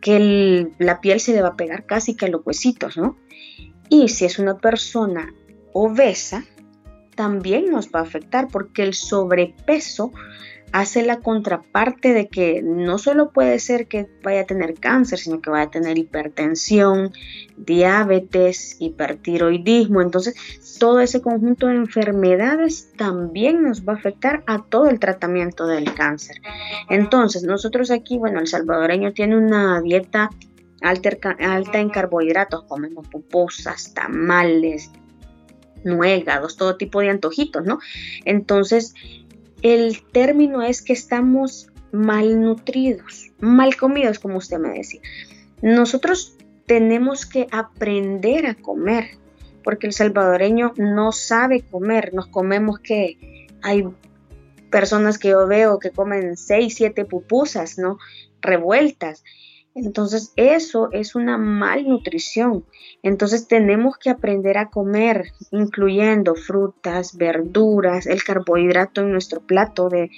que 0.00 0.68
la 0.78 1.00
piel 1.00 1.20
se 1.20 1.32
le 1.32 1.42
va 1.42 1.48
a 1.48 1.56
pegar 1.56 1.86
casi 1.86 2.16
que 2.16 2.26
a 2.26 2.28
los 2.28 2.42
huesitos, 2.44 2.96
¿no? 2.96 3.16
Y 3.88 4.08
si 4.08 4.24
es 4.24 4.38
una 4.38 4.58
persona 4.58 5.32
obesa, 5.72 6.44
también 7.14 7.70
nos 7.70 7.88
va 7.90 8.00
a 8.00 8.02
afectar 8.02 8.48
porque 8.48 8.82
el 8.82 8.94
sobrepeso 8.94 10.12
hace 10.72 11.04
la 11.04 11.20
contraparte 11.20 12.14
de 12.14 12.28
que 12.28 12.62
no 12.62 12.98
solo 12.98 13.30
puede 13.30 13.58
ser 13.58 13.86
que 13.86 14.08
vaya 14.22 14.40
a 14.42 14.46
tener 14.46 14.74
cáncer, 14.74 15.18
sino 15.18 15.40
que 15.40 15.50
vaya 15.50 15.64
a 15.64 15.70
tener 15.70 15.98
hipertensión, 15.98 17.12
diabetes, 17.56 18.76
hipertiroidismo. 18.80 20.00
Entonces, 20.00 20.34
todo 20.78 21.00
ese 21.00 21.20
conjunto 21.20 21.66
de 21.66 21.76
enfermedades 21.76 22.90
también 22.96 23.62
nos 23.62 23.86
va 23.86 23.92
a 23.92 23.96
afectar 23.96 24.42
a 24.46 24.64
todo 24.64 24.88
el 24.88 24.98
tratamiento 24.98 25.66
del 25.66 25.92
cáncer. 25.94 26.36
Entonces, 26.88 27.44
nosotros 27.44 27.90
aquí, 27.90 28.18
bueno, 28.18 28.40
el 28.40 28.46
salvadoreño 28.46 29.12
tiene 29.12 29.36
una 29.36 29.80
dieta 29.82 30.30
alta, 30.80 31.78
en 31.78 31.90
carbohidratos, 31.90 32.64
comemos 32.64 33.06
pupusas, 33.08 33.94
tamales, 33.94 34.90
nuegados, 35.84 36.56
todo 36.56 36.76
tipo 36.76 37.00
de 37.00 37.10
antojitos, 37.10 37.64
¿no? 37.64 37.78
Entonces, 38.24 38.94
el 39.62 40.02
término 40.12 40.62
es 40.62 40.82
que 40.82 40.92
estamos 40.92 41.68
malnutridos, 41.92 43.30
mal 43.38 43.76
comidos, 43.76 44.18
como 44.18 44.38
usted 44.38 44.58
me 44.58 44.70
decía. 44.70 45.00
Nosotros 45.60 46.36
tenemos 46.66 47.26
que 47.26 47.46
aprender 47.52 48.46
a 48.46 48.54
comer, 48.54 49.10
porque 49.62 49.86
el 49.86 49.92
salvadoreño 49.92 50.72
no 50.76 51.12
sabe 51.12 51.62
comer. 51.62 52.12
Nos 52.14 52.26
comemos 52.26 52.80
que 52.80 53.46
hay 53.62 53.84
personas 54.70 55.18
que 55.18 55.28
yo 55.28 55.46
veo 55.46 55.78
que 55.78 55.90
comen 55.90 56.36
seis, 56.36 56.74
siete 56.74 57.04
pupusas, 57.04 57.78
¿no? 57.78 57.98
Revueltas. 58.40 59.22
Entonces 59.74 60.32
eso 60.36 60.90
es 60.92 61.14
una 61.14 61.38
malnutrición. 61.38 62.64
Entonces 63.02 63.48
tenemos 63.48 63.96
que 63.96 64.10
aprender 64.10 64.58
a 64.58 64.68
comer, 64.68 65.32
incluyendo 65.50 66.34
frutas, 66.34 67.16
verduras, 67.16 68.06
el 68.06 68.22
carbohidrato 68.22 69.00
en 69.00 69.12
nuestro 69.12 69.40
plato 69.40 69.88
de, 69.88 70.10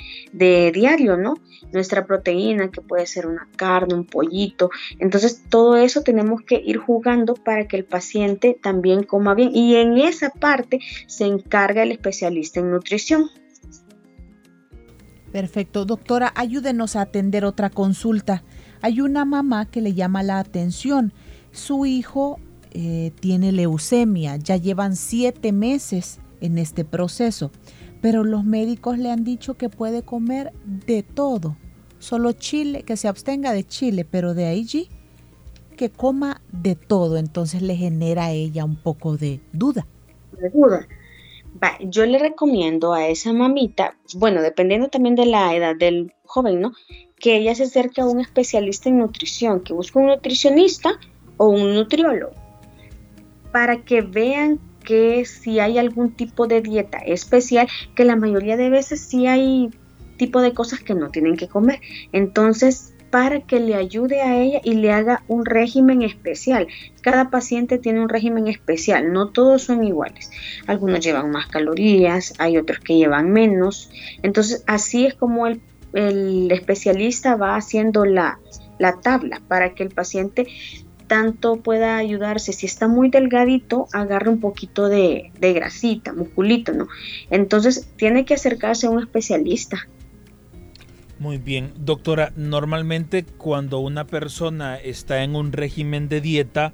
diario, 0.73 1.17
¿no? 1.17 1.35
Nuestra 1.73 2.05
proteína, 2.05 2.71
que 2.71 2.81
puede 2.81 3.07
ser 3.07 3.27
una 3.27 3.49
carne, 3.57 3.95
un 3.95 4.07
pollito. 4.07 4.71
Entonces 4.99 5.45
todo 5.49 5.77
eso 5.77 6.03
tenemos 6.03 6.43
que 6.43 6.61
ir 6.65 6.79
jugando 6.79 7.35
para 7.35 7.69
que 7.69 7.77
el 7.77 7.85
paciente 7.85 8.59
también 8.61 9.05
coma 9.05 9.35
bien. 9.35 9.55
Y 9.55 9.77
en 9.77 9.99
esa 9.99 10.31
parte 10.31 10.81
se 11.07 11.27
encarga 11.27 11.85
el 11.85 11.93
especialista 11.93 12.59
en 12.59 12.73
nutrición. 12.73 13.31
Perfecto. 15.31 15.85
Doctora, 15.85 16.33
ayúdenos 16.37 16.97
a 16.97 17.03
atender 17.03 17.45
otra 17.45 17.71
consulta. 17.71 18.45
Hay 18.85 19.01
una 19.01 19.25
mamá 19.25 19.65
que 19.65 19.81
le 19.81 19.95
llama 19.95 20.23
la 20.23 20.39
atención. 20.39 21.15
Su 21.53 21.87
hijo 21.87 22.39
eh, 22.73 23.13
tiene 23.19 23.51
leucemia, 23.51 24.37
ya 24.37 24.59
llevan 24.59 24.95
siete 24.95 25.53
meses 25.53 26.21
en 26.43 26.59
este 26.59 26.85
proceso, 26.85 27.51
pero 28.03 28.25
los 28.25 28.45
médicos 28.45 28.99
le 28.99 29.11
han 29.11 29.25
dicho 29.25 29.55
que 29.55 29.71
puede 29.71 30.03
comer 30.03 30.53
de 30.67 31.03
todo, 31.03 31.57
solo 31.99 32.33
chile, 32.33 32.83
que 32.83 32.99
se 32.99 33.09
abstenga 33.09 33.55
de 33.55 33.65
chile, 33.65 34.05
pero 34.05 34.35
de 34.35 34.49
allí 34.49 34.91
que 35.79 35.89
coma 35.89 36.43
de 36.53 36.75
todo, 36.75 37.17
entonces 37.17 37.63
le 37.63 37.77
genera 37.77 38.27
a 38.27 38.33
ella 38.33 38.67
un 38.67 38.77
poco 38.77 39.17
de 39.17 39.41
duda. 39.55 39.87
De 40.39 40.51
duda. 40.51 40.87
yo 41.81 42.05
le 42.05 42.19
recomiendo 42.19 42.93
a 42.93 43.07
esa 43.09 43.33
mamita, 43.33 43.97
bueno, 44.15 44.43
dependiendo 44.43 44.89
también 44.89 45.15
de 45.15 45.25
la 45.25 45.57
edad 45.57 45.75
del 45.75 46.13
joven, 46.27 46.61
¿no? 46.61 46.73
Que 47.25 47.37
ella 47.37 47.55
se 47.55 47.63
acerque 47.63 48.03
a 48.03 48.05
un 48.05 48.21
especialista 48.21 48.91
en 48.91 48.99
nutrición, 48.99 49.61
que 49.61 49.73
busque 49.73 49.99
un 49.99 50.09
nutricionista 50.09 50.91
o 51.39 51.49
un 51.49 51.73
nutriólogo, 51.73 52.35
para 53.51 53.79
que 53.79 54.03
vean 54.03 54.61
que 54.85 55.25
si 55.25 55.59
hay 55.59 55.79
algún 55.79 56.13
tipo 56.13 56.47
de 56.47 56.61
dieta 56.61 56.99
especial, 56.99 57.67
que 57.97 58.05
la 58.05 58.15
mayoría 58.15 58.59
de 58.59 58.69
veces 58.69 59.01
sí 59.01 59.27
hay 59.27 59.71
tipo 60.19 60.43
de 60.43 60.53
cosas 60.53 60.81
que 60.81 60.95
no 60.95 61.09
tienen 61.09 61.39
que 61.39 61.49
comer. 61.49 61.81
Entonces, 62.13 62.95
para 63.15 63.41
que 63.41 63.59
le 63.61 63.77
ayude 63.77 64.21
a 64.21 64.37
ella 64.43 64.61
y 64.63 64.75
le 64.75 64.91
haga 64.91 65.23
un 65.29 65.47
régimen 65.47 66.03
especial. 66.03 66.67
Cada 67.01 67.31
paciente 67.31 67.79
tiene 67.79 68.03
un 68.03 68.09
régimen 68.09 68.49
especial, 68.49 69.13
no 69.13 69.29
todos 69.29 69.63
son 69.63 69.85
iguales. 69.85 70.31
Algunos 70.67 70.99
llevan 70.99 71.31
más 71.31 71.47
calorías, 71.47 72.35
hay 72.39 72.59
otros 72.59 72.81
que 72.81 72.97
llevan 72.97 73.31
menos. 73.31 73.89
Entonces, 74.23 74.65
así 74.67 75.07
es 75.07 75.15
como 75.15 75.47
el 75.47 75.61
el 75.95 76.51
especialista 76.51 77.37
va 77.37 77.57
haciendo 77.57 78.05
la, 78.05 78.39
tabla 79.03 79.41
para 79.49 79.75
que 79.75 79.83
el 79.83 79.91
paciente 79.91 80.47
tanto 81.07 81.57
pueda 81.57 81.97
ayudarse, 81.97 82.53
si 82.53 82.67
está 82.67 82.89
muy 82.89 83.09
delgadito, 83.09 83.87
agarre 83.93 84.31
un 84.31 84.41
poquito 84.41 84.89
de, 84.89 85.33
de, 85.39 85.53
grasita, 85.53 86.13
musculito, 86.13 86.73
¿no? 86.73 86.89
Entonces 87.31 87.89
tiene 87.97 88.25
que 88.25 88.35
acercarse 88.35 88.87
a 88.87 88.91
un 88.91 89.01
especialista. 89.01 89.87
Muy 91.19 91.39
bien, 91.39 91.73
doctora, 91.77 92.33
normalmente 92.37 93.25
cuando 93.25 93.79
una 93.79 94.07
persona 94.07 94.77
está 94.77 95.23
en 95.23 95.37
un 95.37 95.53
régimen 95.53 96.09
de 96.09 96.21
dieta, 96.21 96.73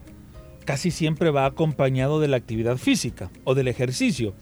casi 0.64 0.90
siempre 0.90 1.30
va 1.30 1.46
acompañado 1.46 2.20
de 2.20 2.28
la 2.28 2.36
actividad 2.36 2.76
física 2.76 3.30
o 3.44 3.54
del 3.54 3.68
ejercicio. 3.68 4.34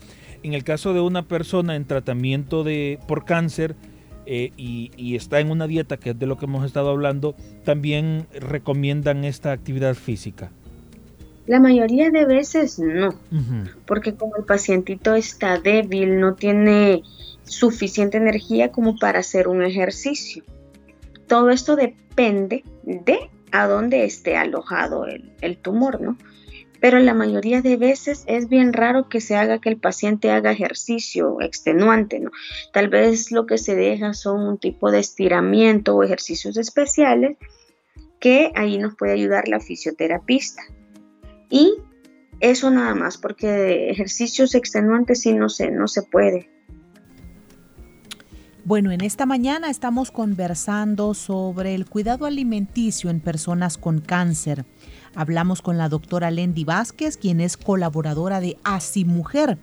En 0.43 0.55
el 0.55 0.63
caso 0.63 0.93
de 0.93 1.01
una 1.01 1.27
persona 1.27 1.75
en 1.75 1.87
tratamiento 1.87 2.63
de, 2.63 2.99
por 3.09 3.25
cáncer, 3.25 3.75
eh, 4.31 4.53
y, 4.59 5.17
está 5.17 5.41
en 5.41 5.51
una 5.51 5.67
dieta, 5.67 5.97
que 5.97 6.11
es 6.11 6.19
de 6.19 6.27
lo 6.27 6.37
que 6.37 6.45
hemos 6.45 6.67
estado 6.67 6.91
hablando, 6.91 7.35
también 7.65 8.27
recomiendan 8.39 9.25
esta 9.25 9.53
actividad 9.53 9.95
física. 9.95 10.51
La 11.47 11.61
mayoría 11.61 12.11
de 12.11 12.27
veces 12.27 12.79
no, 12.79 13.15
porque 13.87 14.15
como 14.15 14.37
el 14.37 14.45
pacientito 14.45 15.15
está 15.15 15.59
débil, 15.59 16.21
no 16.21 16.35
tiene 16.35 17.03
suficiente 17.45 18.19
energía 18.19 18.71
como 18.71 18.99
para 18.99 19.21
hacer 19.21 19.49
un 19.49 19.63
ejercicio. 19.63 20.45
Todo 21.27 21.49
esto 21.49 21.75
depende 21.75 22.65
de 22.83 23.31
a 23.51 23.67
dónde 23.67 24.05
esté 24.05 24.37
alojado 24.37 25.07
el, 25.07 25.33
el 25.41 25.57
tumor, 25.57 26.03
¿no? 26.03 26.19
Pero 26.81 26.99
la 26.99 27.15
mayoría 27.15 27.63
de 27.63 27.77
veces 27.77 28.25
es 28.27 28.49
bien 28.49 28.73
raro 28.73 29.09
que 29.09 29.21
se 29.21 29.37
haga 29.37 29.61
que 29.61 29.69
el 29.69 29.79
paciente 29.79 30.31
haga 30.31 30.53
ejercicio 30.53 31.41
extenuante, 31.41 32.21
¿no? 32.21 32.31
Tal 32.73 32.89
vez 32.89 33.33
lo 33.33 33.47
que 33.47 33.59
se 33.59 33.75
deja 33.75 34.15
son 34.15 34.41
un 34.47 34.59
tipo 34.59 34.91
de 34.91 35.01
estiramiento 35.01 35.97
o 35.97 36.03
ejercicios 36.03 36.57
especiales 36.57 37.37
que 38.21 38.53
ahí 38.55 38.79
nos 38.79 38.95
puede 38.97 39.13
ayudar 39.13 39.49
la 39.49 39.61
fisioterapista. 39.61 40.63
Y 41.51 41.75
eso 42.41 42.71
nada 42.71 42.95
más, 42.95 43.19
porque 43.19 43.91
ejercicios 43.91 44.55
extenuantes 44.55 45.23
sí 45.23 45.33
no 45.33 45.49
se, 45.49 45.71
no 45.71 45.89
se 45.89 46.03
puede. 46.03 46.49
Bueno, 48.65 48.93
en 48.93 49.01
esta 49.01 49.25
mañana 49.25 49.71
estamos 49.71 50.11
conversando 50.11 51.15
sobre 51.15 51.75
el 51.75 51.87
cuidado 51.87 52.27
alimenticio 52.27 53.09
en 53.09 53.21
personas 53.21 53.79
con 53.79 54.01
cáncer. 54.01 54.67
Hablamos 55.15 55.62
con 55.62 55.79
la 55.79 55.88
doctora 55.88 56.31
Lendy 56.31 56.65
Vázquez, 56.65 57.17
quien 57.17 57.41
es 57.41 57.57
colaboradora 57.57 58.41
de 58.41 58.59
Así 58.65 59.05
Mujer. 59.05 59.59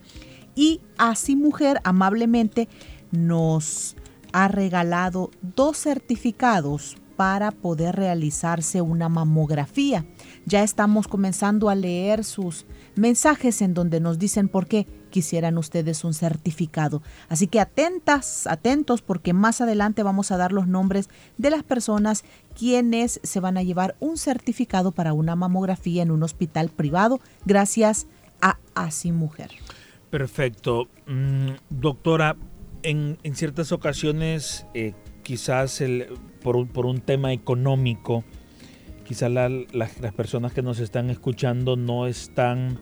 Y 0.55 0.81
Así 0.97 1.35
Mujer 1.35 1.81
amablemente 1.83 2.67
nos 3.11 3.95
ha 4.33 4.47
regalado 4.47 5.31
dos 5.41 5.77
certificados 5.77 6.97
para 7.15 7.51
poder 7.51 7.95
realizarse 7.95 8.81
una 8.81 9.09
mamografía. 9.09 10.05
Ya 10.45 10.63
estamos 10.63 11.07
comenzando 11.07 11.69
a 11.69 11.75
leer 11.75 12.23
sus 12.23 12.65
mensajes 12.95 13.61
en 13.61 13.73
donde 13.73 13.99
nos 13.99 14.19
dicen 14.19 14.49
por 14.49 14.67
qué 14.67 14.85
quisieran 15.09 15.57
ustedes 15.57 16.03
un 16.03 16.13
certificado. 16.13 17.01
Así 17.29 17.47
que 17.47 17.61
atentas, 17.61 18.47
atentos, 18.47 19.01
porque 19.01 19.31
más 19.31 19.61
adelante 19.61 20.03
vamos 20.03 20.31
a 20.31 20.37
dar 20.37 20.51
los 20.51 20.67
nombres 20.67 21.09
de 21.37 21.51
las 21.51 21.63
personas 21.63 22.25
quienes 22.57 23.19
se 23.23 23.39
van 23.39 23.57
a 23.57 23.63
llevar 23.63 23.95
un 23.99 24.17
certificado 24.17 24.91
para 24.91 25.13
una 25.13 25.35
mamografía 25.35 26.03
en 26.03 26.11
un 26.11 26.23
hospital 26.23 26.69
privado 26.69 27.19
gracias 27.45 28.07
a 28.41 28.57
Así 28.73 29.11
Mujer. 29.11 29.51
Perfecto. 30.09 30.87
Mm, 31.07 31.51
doctora, 31.69 32.37
en, 32.83 33.17
ciertas 33.33 33.71
ocasiones, 33.71 34.65
eh, 34.73 34.93
quizás 35.23 35.81
el, 35.81 36.07
por, 36.41 36.55
un, 36.55 36.67
por 36.67 36.85
un 36.85 37.01
tema 37.01 37.33
económico, 37.33 38.23
quizás 39.05 39.31
las 39.31 40.13
personas 40.15 40.53
que 40.53 40.61
nos 40.61 40.79
están 40.79 41.09
escuchando 41.09 41.75
no 41.75 42.07
están 42.07 42.79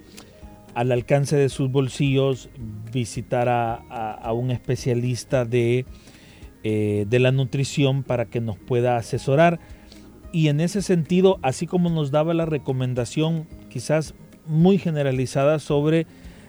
al 0.74 0.92
alcance 0.92 1.36
de 1.36 1.50
sus 1.50 1.72
bolsillos 1.72 2.50
visitar 2.92 3.48
a, 3.50 4.34
un 4.34 4.52
especialista 4.52 5.46
de, 5.46 5.86
eh, 6.64 7.06
de 7.10 7.20
la 7.20 7.32
nutrición 7.32 8.04
para 8.04 8.26
que 8.26 8.42
nos 8.42 8.58
pueda 8.58 8.98
asesorar. 8.98 9.60
Y 10.32 10.48
en 10.48 10.60
ese 10.60 10.82
sentido, 10.82 11.40
así 11.42 11.68
como 11.68 11.90
nos 11.90 12.12
daba 12.12 12.34
la 12.34 12.46
recomendación 12.46 13.48
quizás 13.70 14.16
muy 14.48 14.78
generalizada 14.78 15.60
sobre 15.60 16.08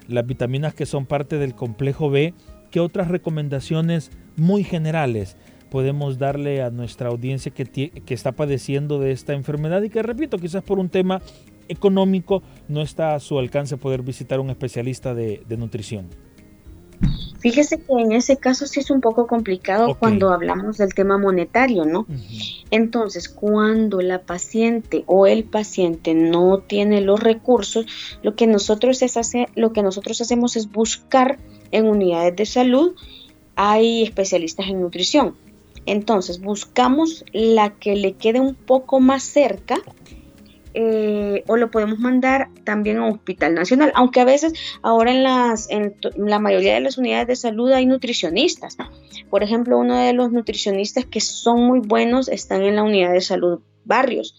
las 0.09 0.26
vitaminas 0.26 0.75
que 0.75 0.87
son 0.87 1.06
parte 1.06 1.38
del 1.38 1.54
complejo 1.54 2.11
B, 2.11 2.35
¿qué 2.71 2.80
otras 2.80 3.09
recomendaciones 3.09 4.11
muy 4.37 4.64
generales 4.64 5.37
podemos 5.71 6.18
darle 6.18 6.62
a 6.62 6.71
nuestra 6.71 7.09
audiencia 7.09 7.52
que, 7.52 7.64
que 7.64 8.14
está 8.14 8.33
padeciendo 8.33 9.00
de 9.00 9.11
esta 9.11 9.33
enfermedad 9.33 9.83
y 9.83 9.90
que, 9.90 10.02
repito, 10.02 10.38
quizás 10.38 10.62
por 10.62 10.78
un 10.78 10.88
tema 10.88 11.21
económico 11.68 12.42
no 12.68 12.83
está 12.83 13.14
a 13.14 13.21
su 13.21 13.38
alcance 13.38 13.76
poder 13.76 14.02
visitar 14.02 14.40
un 14.40 14.50
especialista 14.50 15.14
de, 15.14 15.42
nutrición? 15.56 16.09
Fíjese 17.40 17.78
que 17.78 17.92
en 17.92 18.12
ese 18.12 18.38
caso 18.38 18.66
sí 18.66 18.80
es 18.80 18.90
un 18.90 19.02
poco 19.02 19.26
complicado 19.26 19.94
cuando 19.98 20.30
hablamos 20.30 20.78
del 20.78 20.94
tema 20.94 21.18
monetario, 21.18 21.84
¿no? 21.84 22.06
Entonces, 22.70 23.28
cuando 23.28 24.00
la 24.00 24.22
paciente 24.22 25.04
o 25.06 25.26
el 25.26 25.44
paciente 25.44 26.14
no 26.14 26.60
tiene 26.60 27.02
los 27.02 27.20
recursos, 27.20 27.86
lo 28.22 28.34
que 28.34 28.46
nosotros 28.46 29.02
es 29.02 29.18
hacer, 29.18 29.50
lo 29.56 29.74
que 29.74 29.82
nosotros 29.82 30.20
hacemos 30.22 30.56
es 30.56 30.72
buscar 30.72 31.38
en 31.70 31.86
unidades 31.86 32.34
de 32.34 32.46
salud 32.46 32.94
hay 33.56 34.02
especialistas 34.02 34.66
en 34.68 34.80
nutrición. 34.80 35.36
Entonces, 35.86 36.40
buscamos 36.40 37.24
la 37.32 37.74
que 37.74 37.94
le 37.94 38.14
quede 38.14 38.40
un 38.40 38.54
poco 38.54 39.00
más 39.00 39.22
cerca 39.22 39.76
eh, 40.76 41.45
o 41.47 41.57
lo 41.57 41.71
podemos 41.71 42.00
mandar 42.00 42.49
también 42.64 42.99
a 42.99 43.04
un 43.04 43.12
hospital 43.12 43.54
nacional, 43.54 43.93
aunque 43.95 44.21
a 44.21 44.25
veces 44.25 44.52
ahora 44.83 45.12
en, 45.12 45.23
la 45.23 46.38
mayoría 46.40 46.75
de 46.75 46.81
las 46.81 46.98
unidades 46.98 47.29
de 47.29 47.37
salud 47.37 47.70
hay 47.70 47.87
nutricionistas. 47.87 48.77
Por 49.31 49.44
ejemplo, 49.44 49.79
uno 49.79 49.96
de 49.96 50.12
los 50.12 50.33
nutricionistas 50.33 51.07
que 51.07 51.20
son 51.20 51.64
muy 51.64 51.79
buenos 51.79 52.29
están 52.29 52.62
en 52.62 52.75
la 52.75 52.83
unidad 52.83 53.12
de 53.12 53.20
salud 53.20 53.61
barrios. 53.85 54.35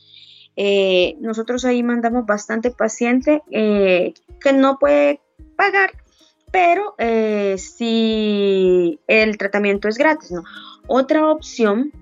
Eh, 0.58 1.16
nosotros 1.22 1.64
ahí 1.64 1.84
mandamos 1.84 2.26
bastante 2.26 2.70
paciente 2.70 3.42
eh, 3.52 4.14
que 4.42 4.52
no 4.52 4.78
puede 4.78 5.22
pagar, 5.56 5.94
pero 6.52 6.96
si 7.58 9.00
el 9.08 9.38
tratamiento 9.38 9.88
es 9.88 9.98
gratis. 9.98 10.34
Otra 10.88 11.32
opción 11.32 11.94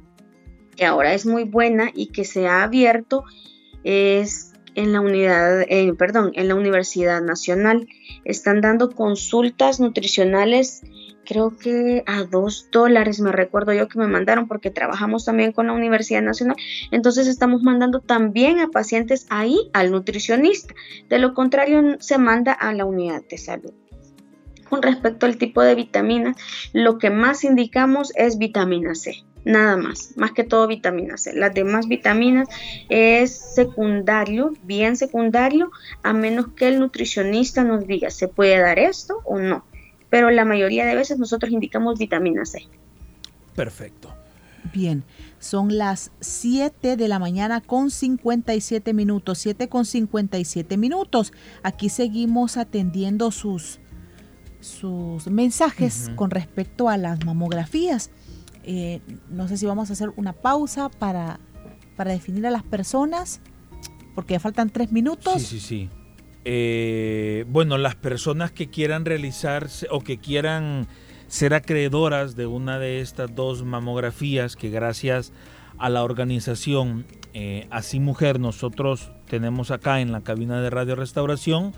que 0.75 0.85
ahora 0.85 1.13
es 1.13 1.25
muy 1.25 1.43
buena 1.43 1.91
y 1.93 2.07
que 2.07 2.25
se 2.25 2.47
ha 2.47 2.63
abierto 2.63 3.25
es 3.83 4.53
en 4.75 4.93
la 4.93 5.01
unidad, 5.01 5.61
eh, 5.61 5.93
perdón, 5.97 6.31
en 6.35 6.47
la 6.47 6.55
Universidad 6.55 7.21
Nacional. 7.21 7.87
Están 8.25 8.61
dando 8.61 8.91
consultas 8.91 9.79
nutricionales, 9.79 10.81
creo 11.25 11.57
que 11.57 12.03
a 12.05 12.23
dos 12.23 12.69
dólares, 12.71 13.19
me 13.19 13.31
recuerdo 13.31 13.73
yo 13.73 13.87
que 13.87 13.99
me 13.99 14.07
mandaron 14.07 14.47
porque 14.47 14.71
trabajamos 14.71 15.25
también 15.25 15.51
con 15.51 15.67
la 15.67 15.73
Universidad 15.73 16.21
Nacional. 16.21 16.57
Entonces 16.91 17.27
estamos 17.27 17.63
mandando 17.63 17.99
también 17.99 18.59
a 18.59 18.69
pacientes 18.69 19.25
ahí 19.29 19.69
al 19.73 19.91
nutricionista. 19.91 20.73
De 21.09 21.19
lo 21.19 21.33
contrario, 21.33 21.97
se 21.99 22.17
manda 22.17 22.53
a 22.53 22.73
la 22.73 22.85
unidad 22.85 23.21
de 23.29 23.37
salud. 23.37 23.73
Con 24.69 24.81
respecto 24.81 25.27
al 25.27 25.37
tipo 25.37 25.61
de 25.61 25.75
vitaminas, 25.75 26.35
lo 26.73 26.97
que 26.97 27.11
más 27.11 27.43
indicamos 27.43 28.11
es 28.15 28.39
vitamina 28.39 28.95
C 28.95 29.23
nada 29.45 29.77
más, 29.77 30.13
más 30.15 30.31
que 30.31 30.43
todo 30.43 30.67
vitamina 30.67 31.17
C. 31.17 31.33
Las 31.33 31.53
demás 31.53 31.87
vitaminas 31.87 32.47
es 32.89 33.35
secundario, 33.35 34.53
bien 34.63 34.95
secundario, 34.95 35.71
a 36.01 36.13
menos 36.13 36.47
que 36.55 36.67
el 36.67 36.79
nutricionista 36.79 37.63
nos 37.63 37.87
diga, 37.87 38.09
¿se 38.09 38.27
puede 38.27 38.59
dar 38.59 38.79
esto 38.79 39.21
o 39.25 39.39
no? 39.39 39.65
Pero 40.09 40.29
la 40.29 40.45
mayoría 40.45 40.85
de 40.85 40.95
veces 40.95 41.17
nosotros 41.17 41.51
indicamos 41.51 41.99
vitamina 41.99 42.45
C. 42.45 42.67
Perfecto. 43.55 44.13
Bien, 44.71 45.03
son 45.39 45.77
las 45.77 46.11
7 46.21 46.95
de 46.95 47.07
la 47.07 47.19
mañana 47.19 47.59
con 47.59 47.91
57 47.91 48.93
minutos, 48.93 49.39
7 49.39 49.67
con 49.67 49.85
57 49.85 50.77
minutos. 50.77 51.33
Aquí 51.63 51.89
seguimos 51.89 52.55
atendiendo 52.55 53.29
sus, 53.31 53.79
sus 54.61 55.27
mensajes 55.27 56.11
con 56.15 56.31
respecto 56.31 56.87
a 56.87 56.97
las 56.97 57.25
mamografías. 57.25 58.09
Eh, 58.63 59.01
no 59.29 59.47
sé 59.47 59.57
si 59.57 59.65
vamos 59.65 59.89
a 59.89 59.93
hacer 59.93 60.11
una 60.15 60.33
pausa 60.33 60.89
para, 60.89 61.39
para 61.95 62.11
definir 62.11 62.45
a 62.47 62.51
las 62.51 62.63
personas, 62.63 63.41
porque 64.15 64.33
ya 64.33 64.39
faltan 64.39 64.69
tres 64.69 64.91
minutos. 64.91 65.41
Sí, 65.41 65.59
sí, 65.59 65.59
sí. 65.59 65.89
Eh, 66.45 67.45
bueno, 67.47 67.77
las 67.77 67.95
personas 67.95 68.51
que 68.51 68.69
quieran 68.69 69.05
realizarse 69.05 69.87
o 69.89 70.01
que 70.01 70.17
quieran 70.17 70.87
ser 71.27 71.53
acreedoras 71.53 72.35
de 72.35 72.45
una 72.45 72.79
de 72.79 72.99
estas 72.99 73.33
dos 73.33 73.63
mamografías 73.63 74.55
que 74.55 74.69
gracias 74.69 75.31
a 75.77 75.89
la 75.89 76.03
organización 76.03 77.05
eh, 77.33 77.67
Así 77.71 77.99
Mujer 77.99 78.39
nosotros 78.39 79.11
tenemos 79.27 79.71
acá 79.71 80.01
en 80.01 80.11
la 80.11 80.21
cabina 80.21 80.61
de 80.61 80.69
Radio 80.69 80.95
Restauración, 80.95 81.73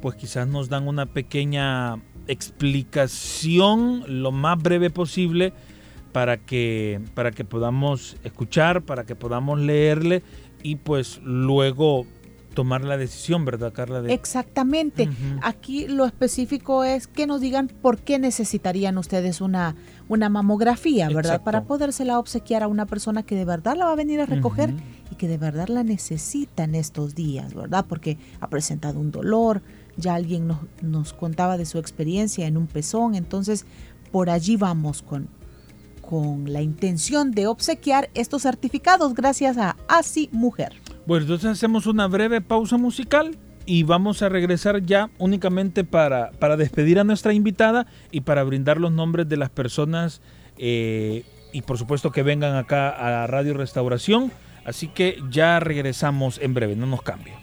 pues 0.00 0.14
quizás 0.14 0.46
nos 0.46 0.68
dan 0.68 0.86
una 0.86 1.06
pequeña 1.06 1.96
explicación 2.28 4.04
lo 4.06 4.30
más 4.30 4.62
breve 4.62 4.90
posible 4.90 5.52
para 6.12 6.36
que, 6.36 7.00
para 7.14 7.30
que 7.30 7.44
podamos 7.44 8.16
escuchar, 8.22 8.82
para 8.82 9.04
que 9.04 9.16
podamos 9.16 9.58
leerle 9.58 10.22
y 10.62 10.76
pues 10.76 11.20
luego 11.24 12.06
tomar 12.52 12.84
la 12.84 12.96
decisión, 12.98 13.44
¿verdad, 13.44 13.72
Carla? 13.72 14.02
Exactamente. 14.12 15.08
Aquí 15.42 15.86
lo 15.88 16.04
específico 16.04 16.84
es 16.84 17.06
que 17.06 17.26
nos 17.26 17.40
digan 17.40 17.68
por 17.68 17.98
qué 17.98 18.18
necesitarían 18.18 18.98
ustedes 18.98 19.40
una, 19.40 19.74
una 20.08 20.28
mamografía, 20.28 21.08
¿verdad? 21.08 21.42
Para 21.42 21.64
podérsela 21.64 22.18
obsequiar 22.18 22.62
a 22.62 22.68
una 22.68 22.84
persona 22.84 23.22
que 23.22 23.34
de 23.34 23.46
verdad 23.46 23.76
la 23.76 23.86
va 23.86 23.92
a 23.92 23.96
venir 23.96 24.20
a 24.20 24.26
recoger 24.26 24.74
y 25.10 25.14
que 25.16 25.28
de 25.28 25.38
verdad 25.38 25.68
la 25.68 25.82
necesita 25.82 26.64
en 26.64 26.74
estos 26.74 27.14
días, 27.14 27.54
¿verdad? 27.54 27.86
Porque 27.88 28.18
ha 28.40 28.48
presentado 28.48 29.00
un 29.00 29.10
dolor, 29.10 29.62
ya 29.96 30.14
alguien 30.14 30.46
nos, 30.46 30.58
nos 30.82 31.14
contaba 31.14 31.56
de 31.56 31.64
su 31.64 31.78
experiencia 31.78 32.46
en 32.46 32.56
un 32.56 32.66
pezón, 32.66 33.14
entonces 33.14 33.64
por 34.10 34.28
allí 34.28 34.56
vamos 34.56 35.00
con, 35.00 35.28
con 36.02 36.52
la 36.52 36.60
intención 36.60 37.30
de 37.30 37.46
obsequiar 37.46 38.10
estos 38.12 38.42
certificados 38.42 39.14
gracias 39.14 39.56
a 39.56 39.76
Así 39.88 40.28
Mujer. 40.32 40.74
Bueno, 41.06 41.22
entonces 41.22 41.50
hacemos 41.50 41.86
una 41.86 42.06
breve 42.06 42.42
pausa 42.42 42.76
musical 42.76 43.38
y 43.64 43.84
vamos 43.84 44.20
a 44.22 44.28
regresar 44.28 44.84
ya 44.84 45.08
únicamente 45.18 45.84
para, 45.84 46.32
para 46.32 46.56
despedir 46.56 46.98
a 46.98 47.04
nuestra 47.04 47.32
invitada 47.32 47.86
y 48.10 48.20
para 48.20 48.44
brindar 48.44 48.78
los 48.78 48.92
nombres 48.92 49.28
de 49.28 49.36
las 49.36 49.50
personas 49.50 50.20
eh, 50.58 51.24
y 51.52 51.62
por 51.62 51.78
supuesto 51.78 52.12
que 52.12 52.22
vengan 52.22 52.56
acá 52.56 52.90
a 52.90 53.26
Radio 53.26 53.54
Restauración. 53.54 54.32
Así 54.64 54.88
que 54.88 55.18
ya 55.30 55.58
regresamos 55.58 56.38
en 56.38 56.54
breve, 56.54 56.76
no 56.76 56.86
nos 56.86 57.02
cambie. 57.02 57.41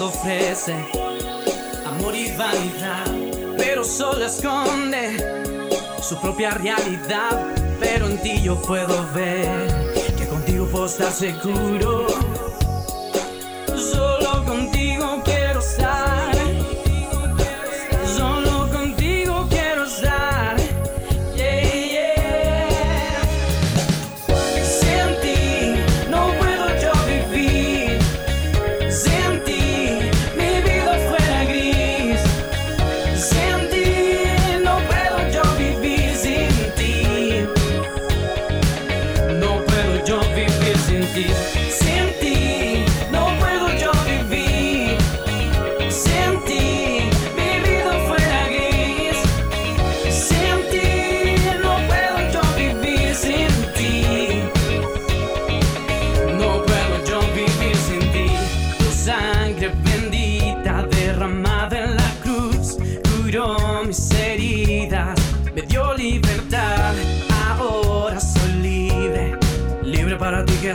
Ofrece 0.00 0.74
amor 1.86 2.14
y 2.14 2.30
vanidad, 2.36 3.06
pero 3.56 3.82
solo 3.82 4.26
esconde 4.26 5.16
su 6.02 6.20
propia 6.20 6.50
realidad. 6.50 7.54
Pero 7.80 8.08
en 8.08 8.18
ti 8.18 8.42
yo 8.42 8.60
puedo 8.60 9.06
ver 9.14 9.68
que 10.18 10.26
contigo 10.26 10.66
puedo 10.66 10.86
estar 10.86 11.12
seguro. 11.12 12.27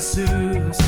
sûr 0.04 0.83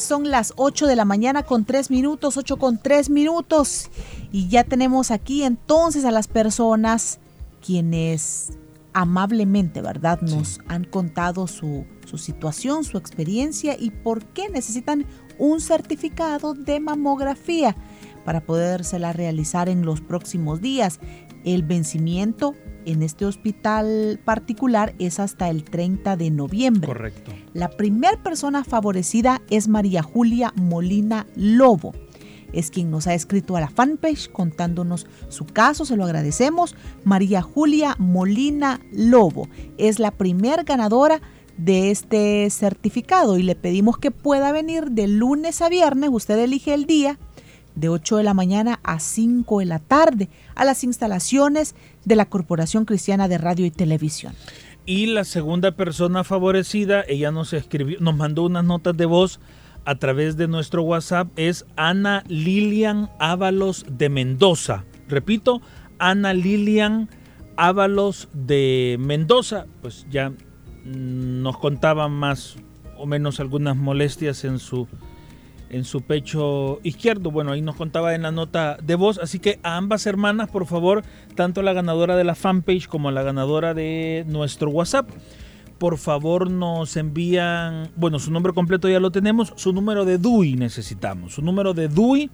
son 0.00 0.30
las 0.30 0.52
8 0.56 0.86
de 0.86 0.96
la 0.96 1.04
mañana 1.04 1.42
con 1.42 1.64
3 1.64 1.90
minutos, 1.90 2.36
8 2.36 2.56
con 2.56 2.78
3 2.78 3.10
minutos. 3.10 3.90
Y 4.32 4.48
ya 4.48 4.64
tenemos 4.64 5.10
aquí 5.10 5.42
entonces 5.42 6.04
a 6.04 6.10
las 6.10 6.28
personas 6.28 7.18
quienes 7.64 8.52
amablemente, 8.92 9.82
¿verdad? 9.82 10.20
Nos 10.20 10.60
han 10.68 10.84
contado 10.84 11.46
su, 11.46 11.84
su 12.06 12.16
situación, 12.16 12.84
su 12.84 12.96
experiencia 12.96 13.76
y 13.78 13.90
por 13.90 14.24
qué 14.26 14.48
necesitan 14.48 15.06
un 15.38 15.60
certificado 15.60 16.54
de 16.54 16.78
mamografía 16.80 17.74
para 18.24 18.40
podérsela 18.40 19.12
realizar 19.12 19.68
en 19.68 19.84
los 19.84 20.00
próximos 20.00 20.60
días. 20.60 21.00
El 21.44 21.62
vencimiento 21.62 22.54
en 22.86 23.02
este 23.02 23.26
hospital 23.26 24.20
particular 24.24 24.94
es 24.98 25.20
hasta 25.20 25.48
el 25.48 25.64
30 25.64 26.16
de 26.16 26.30
noviembre. 26.30 26.86
Correcto. 26.86 27.32
La 27.52 27.70
primera 27.70 28.22
persona 28.22 28.64
favorecida 28.64 29.42
es 29.50 29.68
María 29.68 30.02
Julia 30.02 30.52
Molina 30.56 31.26
Lobo. 31.36 31.92
Es 32.52 32.70
quien 32.70 32.90
nos 32.90 33.06
ha 33.06 33.14
escrito 33.14 33.56
a 33.56 33.60
la 33.60 33.68
fanpage 33.68 34.30
contándonos 34.30 35.06
su 35.28 35.44
caso, 35.44 35.84
se 35.84 35.96
lo 35.96 36.04
agradecemos. 36.04 36.76
María 37.02 37.42
Julia 37.42 37.96
Molina 37.98 38.80
Lobo 38.92 39.48
es 39.76 39.98
la 39.98 40.12
primer 40.12 40.64
ganadora 40.64 41.20
de 41.56 41.90
este 41.90 42.48
certificado 42.50 43.38
y 43.38 43.42
le 43.42 43.54
pedimos 43.54 43.98
que 43.98 44.10
pueda 44.10 44.52
venir 44.52 44.90
de 44.90 45.06
lunes 45.06 45.62
a 45.62 45.68
viernes, 45.68 46.10
usted 46.12 46.38
elige 46.38 46.74
el 46.74 46.86
día, 46.86 47.18
de 47.74 47.88
8 47.88 48.18
de 48.18 48.22
la 48.22 48.34
mañana 48.34 48.80
a 48.82 49.00
5 49.00 49.60
de 49.60 49.64
la 49.64 49.78
tarde 49.78 50.28
a 50.54 50.64
las 50.64 50.84
instalaciones 50.84 51.74
de 52.04 52.16
la 52.16 52.26
Corporación 52.26 52.84
Cristiana 52.84 53.28
de 53.28 53.38
Radio 53.38 53.66
y 53.66 53.70
Televisión. 53.70 54.34
Y 54.86 55.06
la 55.06 55.24
segunda 55.24 55.72
persona 55.72 56.24
favorecida, 56.24 57.04
ella 57.08 57.30
nos 57.30 57.52
escribió, 57.52 57.98
nos 58.00 58.16
mandó 58.16 58.42
unas 58.42 58.64
notas 58.64 58.96
de 58.96 59.06
voz 59.06 59.40
a 59.84 59.96
través 59.96 60.36
de 60.36 60.48
nuestro 60.48 60.82
WhatsApp, 60.82 61.28
es 61.36 61.66
Ana 61.76 62.24
Lilian 62.28 63.10
Ábalos 63.18 63.84
de 63.88 64.08
Mendoza. 64.08 64.84
Repito, 65.08 65.60
Ana 65.98 66.32
Lilian 66.32 67.08
Ábalos 67.56 68.28
de 68.32 68.96
Mendoza. 68.98 69.66
Pues 69.82 70.06
ya 70.10 70.32
nos 70.84 71.58
contaba 71.58 72.08
más 72.08 72.56
o 72.96 73.06
menos 73.06 73.40
algunas 73.40 73.76
molestias 73.76 74.44
en 74.44 74.58
su 74.58 74.86
en 75.74 75.84
su 75.84 76.02
pecho 76.02 76.80
izquierdo. 76.82 77.30
Bueno, 77.30 77.52
ahí 77.52 77.60
nos 77.60 77.76
contaba 77.76 78.14
en 78.14 78.22
la 78.22 78.30
nota 78.30 78.76
de 78.82 78.94
voz. 78.94 79.18
Así 79.18 79.38
que 79.40 79.58
a 79.62 79.76
ambas 79.76 80.06
hermanas, 80.06 80.48
por 80.48 80.66
favor, 80.66 81.02
tanto 81.34 81.62
la 81.62 81.72
ganadora 81.72 82.16
de 82.16 82.24
la 82.24 82.34
fanpage 82.34 82.86
como 82.86 83.10
la 83.10 83.22
ganadora 83.22 83.74
de 83.74 84.24
nuestro 84.28 84.70
WhatsApp, 84.70 85.10
por 85.78 85.98
favor 85.98 86.50
nos 86.50 86.96
envían, 86.96 87.90
bueno, 87.96 88.18
su 88.18 88.30
nombre 88.30 88.52
completo 88.52 88.88
ya 88.88 89.00
lo 89.00 89.10
tenemos, 89.10 89.52
su 89.56 89.72
número 89.72 90.04
de 90.04 90.18
DUI 90.18 90.54
necesitamos, 90.54 91.34
su 91.34 91.42
número 91.42 91.74
de 91.74 91.88
DUI. 91.88 92.30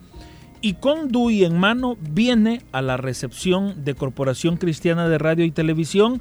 Y 0.62 0.74
con 0.74 1.08
DUI 1.10 1.44
en 1.44 1.56
mano 1.56 1.96
viene 1.98 2.60
a 2.72 2.82
la 2.82 2.98
recepción 2.98 3.82
de 3.82 3.94
Corporación 3.94 4.58
Cristiana 4.58 5.08
de 5.08 5.16
Radio 5.16 5.46
y 5.46 5.50
Televisión 5.50 6.20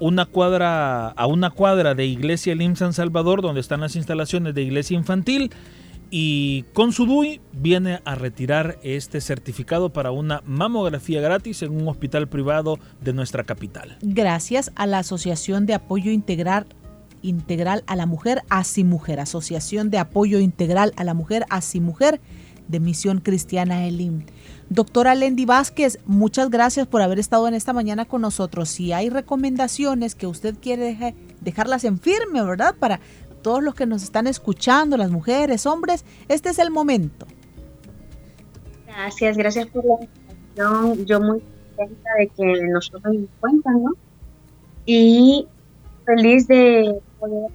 una 0.00 0.26
cuadra, 0.26 1.08
a 1.08 1.26
una 1.26 1.50
cuadra 1.50 1.94
de 1.94 2.06
Iglesia 2.06 2.54
Lim 2.54 2.76
San 2.76 2.92
Salvador, 2.92 3.42
donde 3.42 3.60
están 3.60 3.80
las 3.80 3.96
instalaciones 3.96 4.54
de 4.54 4.62
Iglesia 4.62 4.96
Infantil, 4.96 5.50
y 6.16 6.62
con 6.74 6.92
su 6.92 7.06
DUI 7.06 7.40
viene 7.52 8.00
a 8.04 8.14
retirar 8.14 8.78
este 8.84 9.20
certificado 9.20 9.92
para 9.92 10.12
una 10.12 10.44
mamografía 10.46 11.20
gratis 11.20 11.62
en 11.62 11.72
un 11.72 11.88
hospital 11.88 12.28
privado 12.28 12.78
de 13.00 13.12
nuestra 13.12 13.42
capital. 13.42 13.98
Gracias 14.00 14.70
a 14.76 14.86
la 14.86 15.00
Asociación 15.00 15.66
de 15.66 15.74
Apoyo 15.74 16.12
Integral 16.12 16.66
Integral 17.22 17.82
a 17.88 17.96
la 17.96 18.06
Mujer, 18.06 18.42
Mujer, 18.84 19.18
Asociación 19.18 19.90
de 19.90 19.98
Apoyo 19.98 20.38
Integral 20.38 20.92
a 20.96 21.02
la 21.02 21.14
Mujer, 21.14 21.46
Mujer, 21.80 22.20
de 22.68 22.80
Misión 22.80 23.18
Cristiana 23.18 23.84
Elim. 23.86 24.24
Doctora 24.70 25.14
Lendy 25.14 25.44
Vázquez, 25.44 25.98
muchas 26.06 26.48
gracias 26.48 26.86
por 26.86 27.02
haber 27.02 27.18
estado 27.18 27.46
en 27.48 27.54
esta 27.54 27.72
mañana 27.72 28.06
con 28.06 28.22
nosotros. 28.22 28.68
Si 28.68 28.92
hay 28.92 29.10
recomendaciones 29.10 30.14
que 30.14 30.26
usted 30.26 30.54
quiere 30.60 31.14
dejarlas 31.40 31.84
en 31.84 31.98
firme, 31.98 32.42
¿verdad? 32.42 32.74
Para 32.78 33.00
todos 33.44 33.62
los 33.62 33.74
que 33.74 33.84
nos 33.84 34.02
están 34.02 34.26
escuchando, 34.26 34.96
las 34.96 35.10
mujeres, 35.10 35.66
hombres, 35.66 36.04
este 36.28 36.48
es 36.48 36.58
el 36.58 36.70
momento. 36.70 37.26
Gracias, 38.86 39.36
gracias 39.36 39.66
por 39.66 39.84
la 39.84 39.94
invitación. 40.00 41.04
Yo 41.04 41.20
muy 41.20 41.42
contenta 41.76 42.10
de 42.18 42.28
que 42.28 42.66
nos 42.68 42.90
tomen 42.90 43.14
en 43.14 43.28
cuenta, 43.40 43.70
¿no? 43.70 43.90
Y 44.86 45.46
feliz 46.06 46.48
de 46.48 46.98
poder 47.20 47.50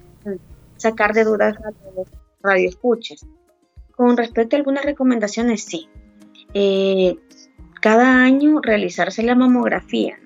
sacar 0.76 1.12
de 1.12 1.24
dudas 1.24 1.56
a 1.58 1.70
los 1.96 2.06
radioescuchas. 2.40 3.26
Con 3.96 4.16
respecto 4.16 4.54
a 4.54 4.58
algunas 4.58 4.84
recomendaciones, 4.84 5.64
sí. 5.64 5.88
Eh, 6.54 7.16
cada 7.82 8.22
año 8.22 8.60
realizarse 8.62 9.24
la 9.24 9.34
mamografía, 9.34 10.20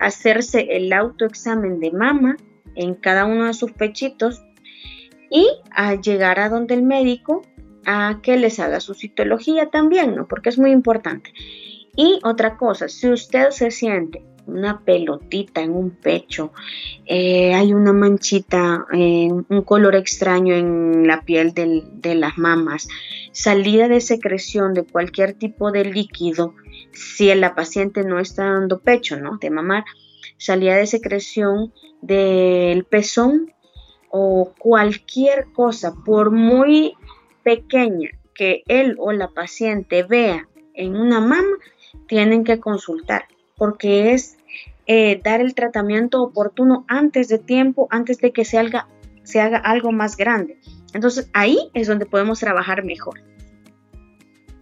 hacerse 0.00 0.66
el 0.70 0.92
autoexamen 0.92 1.78
de 1.78 1.92
mama 1.92 2.36
en 2.74 2.94
cada 2.94 3.26
uno 3.26 3.44
de 3.44 3.54
sus 3.54 3.70
pechitos 3.72 4.42
y 5.30 5.48
a 5.70 5.94
llegar 5.94 6.40
a 6.40 6.48
donde 6.48 6.74
el 6.74 6.82
médico 6.82 7.42
a 7.86 8.20
que 8.22 8.36
les 8.36 8.58
haga 8.60 8.80
su 8.80 8.94
citología 8.94 9.70
también, 9.70 10.14
¿no? 10.14 10.26
Porque 10.28 10.48
es 10.50 10.58
muy 10.58 10.70
importante. 10.72 11.32
Y 11.96 12.20
otra 12.22 12.56
cosa, 12.56 12.88
si 12.88 13.08
usted 13.10 13.50
se 13.50 13.70
siente 13.70 14.22
una 14.46 14.80
pelotita 14.80 15.60
en 15.60 15.72
un 15.72 15.90
pecho, 15.90 16.52
eh, 17.06 17.54
hay 17.54 17.74
una 17.74 17.92
manchita, 17.92 18.86
un 18.92 19.62
color 19.64 19.94
extraño 19.94 20.54
en 20.54 21.06
la 21.06 21.22
piel 21.22 21.52
del- 21.52 22.00
de 22.00 22.14
las 22.14 22.38
mamas, 22.38 22.88
salida 23.32 23.88
de 23.88 24.00
secreción 24.00 24.74
de 24.74 24.84
cualquier 24.84 25.34
tipo 25.34 25.70
de 25.70 25.84
líquido, 25.84 26.54
si 26.92 27.34
la 27.34 27.54
paciente 27.54 28.04
no 28.04 28.18
está 28.20 28.44
dando 28.52 28.80
pecho, 28.80 29.18
¿no? 29.20 29.38
De 29.38 29.50
mamar, 29.50 29.84
salida 30.38 30.76
de 30.76 30.86
secreción 30.86 31.72
del 32.00 32.84
pezón 32.84 33.52
o 34.10 34.52
cualquier 34.58 35.46
cosa, 35.52 35.94
por 36.04 36.30
muy 36.30 36.94
pequeña 37.42 38.10
que 38.34 38.62
él 38.68 38.96
o 38.98 39.12
la 39.12 39.28
paciente 39.28 40.02
vea 40.02 40.48
en 40.74 40.96
una 40.96 41.20
mama, 41.20 41.56
tienen 42.06 42.44
que 42.44 42.60
consultar, 42.60 43.24
porque 43.56 44.12
es 44.12 44.36
eh, 44.86 45.20
dar 45.22 45.40
el 45.40 45.54
tratamiento 45.54 46.22
oportuno 46.22 46.84
antes 46.88 47.28
de 47.28 47.38
tiempo, 47.38 47.88
antes 47.90 48.18
de 48.18 48.32
que 48.32 48.44
se 48.44 48.58
haga, 48.58 48.88
se 49.24 49.40
haga 49.40 49.58
algo 49.58 49.92
más 49.92 50.16
grande. 50.16 50.58
Entonces 50.94 51.28
ahí 51.34 51.70
es 51.74 51.88
donde 51.88 52.06
podemos 52.06 52.40
trabajar 52.40 52.84
mejor. 52.84 53.20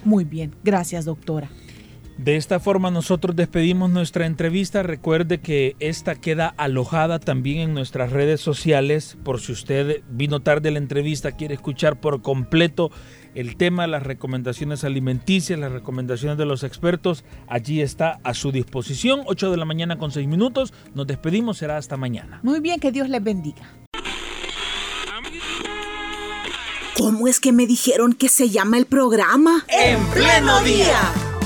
Muy 0.05 0.25
bien, 0.25 0.55
gracias 0.65 1.05
doctora. 1.05 1.49
De 2.19 2.37
esta 2.37 2.61
forma 2.61 2.91
nosotros 2.91 3.37
despedimos 3.37 3.91
nuestra 3.91 4.25
entrevista. 4.25 4.83
Recuerde 4.83 5.39
que 5.39 5.77
esta 5.81 6.15
queda 6.15 6.55
alojada 6.57 7.19
también 7.19 7.59
en 7.59 7.75
nuestras 7.75 8.11
redes 8.11 8.41
sociales 8.41 9.19
por 9.23 9.41
si 9.41 9.53
usted 9.53 10.03
vino 10.09 10.41
tarde 10.41 10.71
a 10.71 10.73
la 10.73 10.79
entrevista, 10.79 11.33
quiere 11.33 11.55
escuchar 11.55 12.01
por 12.01 12.23
completo 12.23 12.91
el 13.35 13.57
tema, 13.57 13.87
las 13.87 14.03
recomendaciones 14.03 14.83
alimenticias, 14.83 15.59
las 15.59 15.71
recomendaciones 15.71 16.39
de 16.39 16.47
los 16.47 16.65
expertos. 16.65 17.23
Allí 17.49 17.83
está 17.83 18.19
a 18.25 18.33
su 18.33 18.51
disposición. 18.51 19.21
8 19.27 19.51
de 19.51 19.57
la 19.59 19.67
mañana 19.67 19.99
con 19.99 20.11
6 20.11 20.27
minutos. 20.27 20.73
Nos 20.95 21.07
despedimos, 21.07 21.59
será 21.59 21.77
hasta 21.77 21.99
mañana. 21.99 22.41
Muy 22.43 22.61
bien, 22.61 22.81
que 22.81 22.93
Dios 22.93 23.11
les 23.11 23.23
bendiga. 23.23 23.71
¿Cómo 26.97 27.29
es 27.29 27.41
que 27.41 27.53
me 27.53 27.67
dijeron 27.67 28.15
que 28.15 28.31
se 28.31 28.49
llama 28.49 28.79
el 28.79 28.87
programa? 28.87 29.67
En 29.69 30.03
pleno 30.07 30.63
día. 30.63 31.26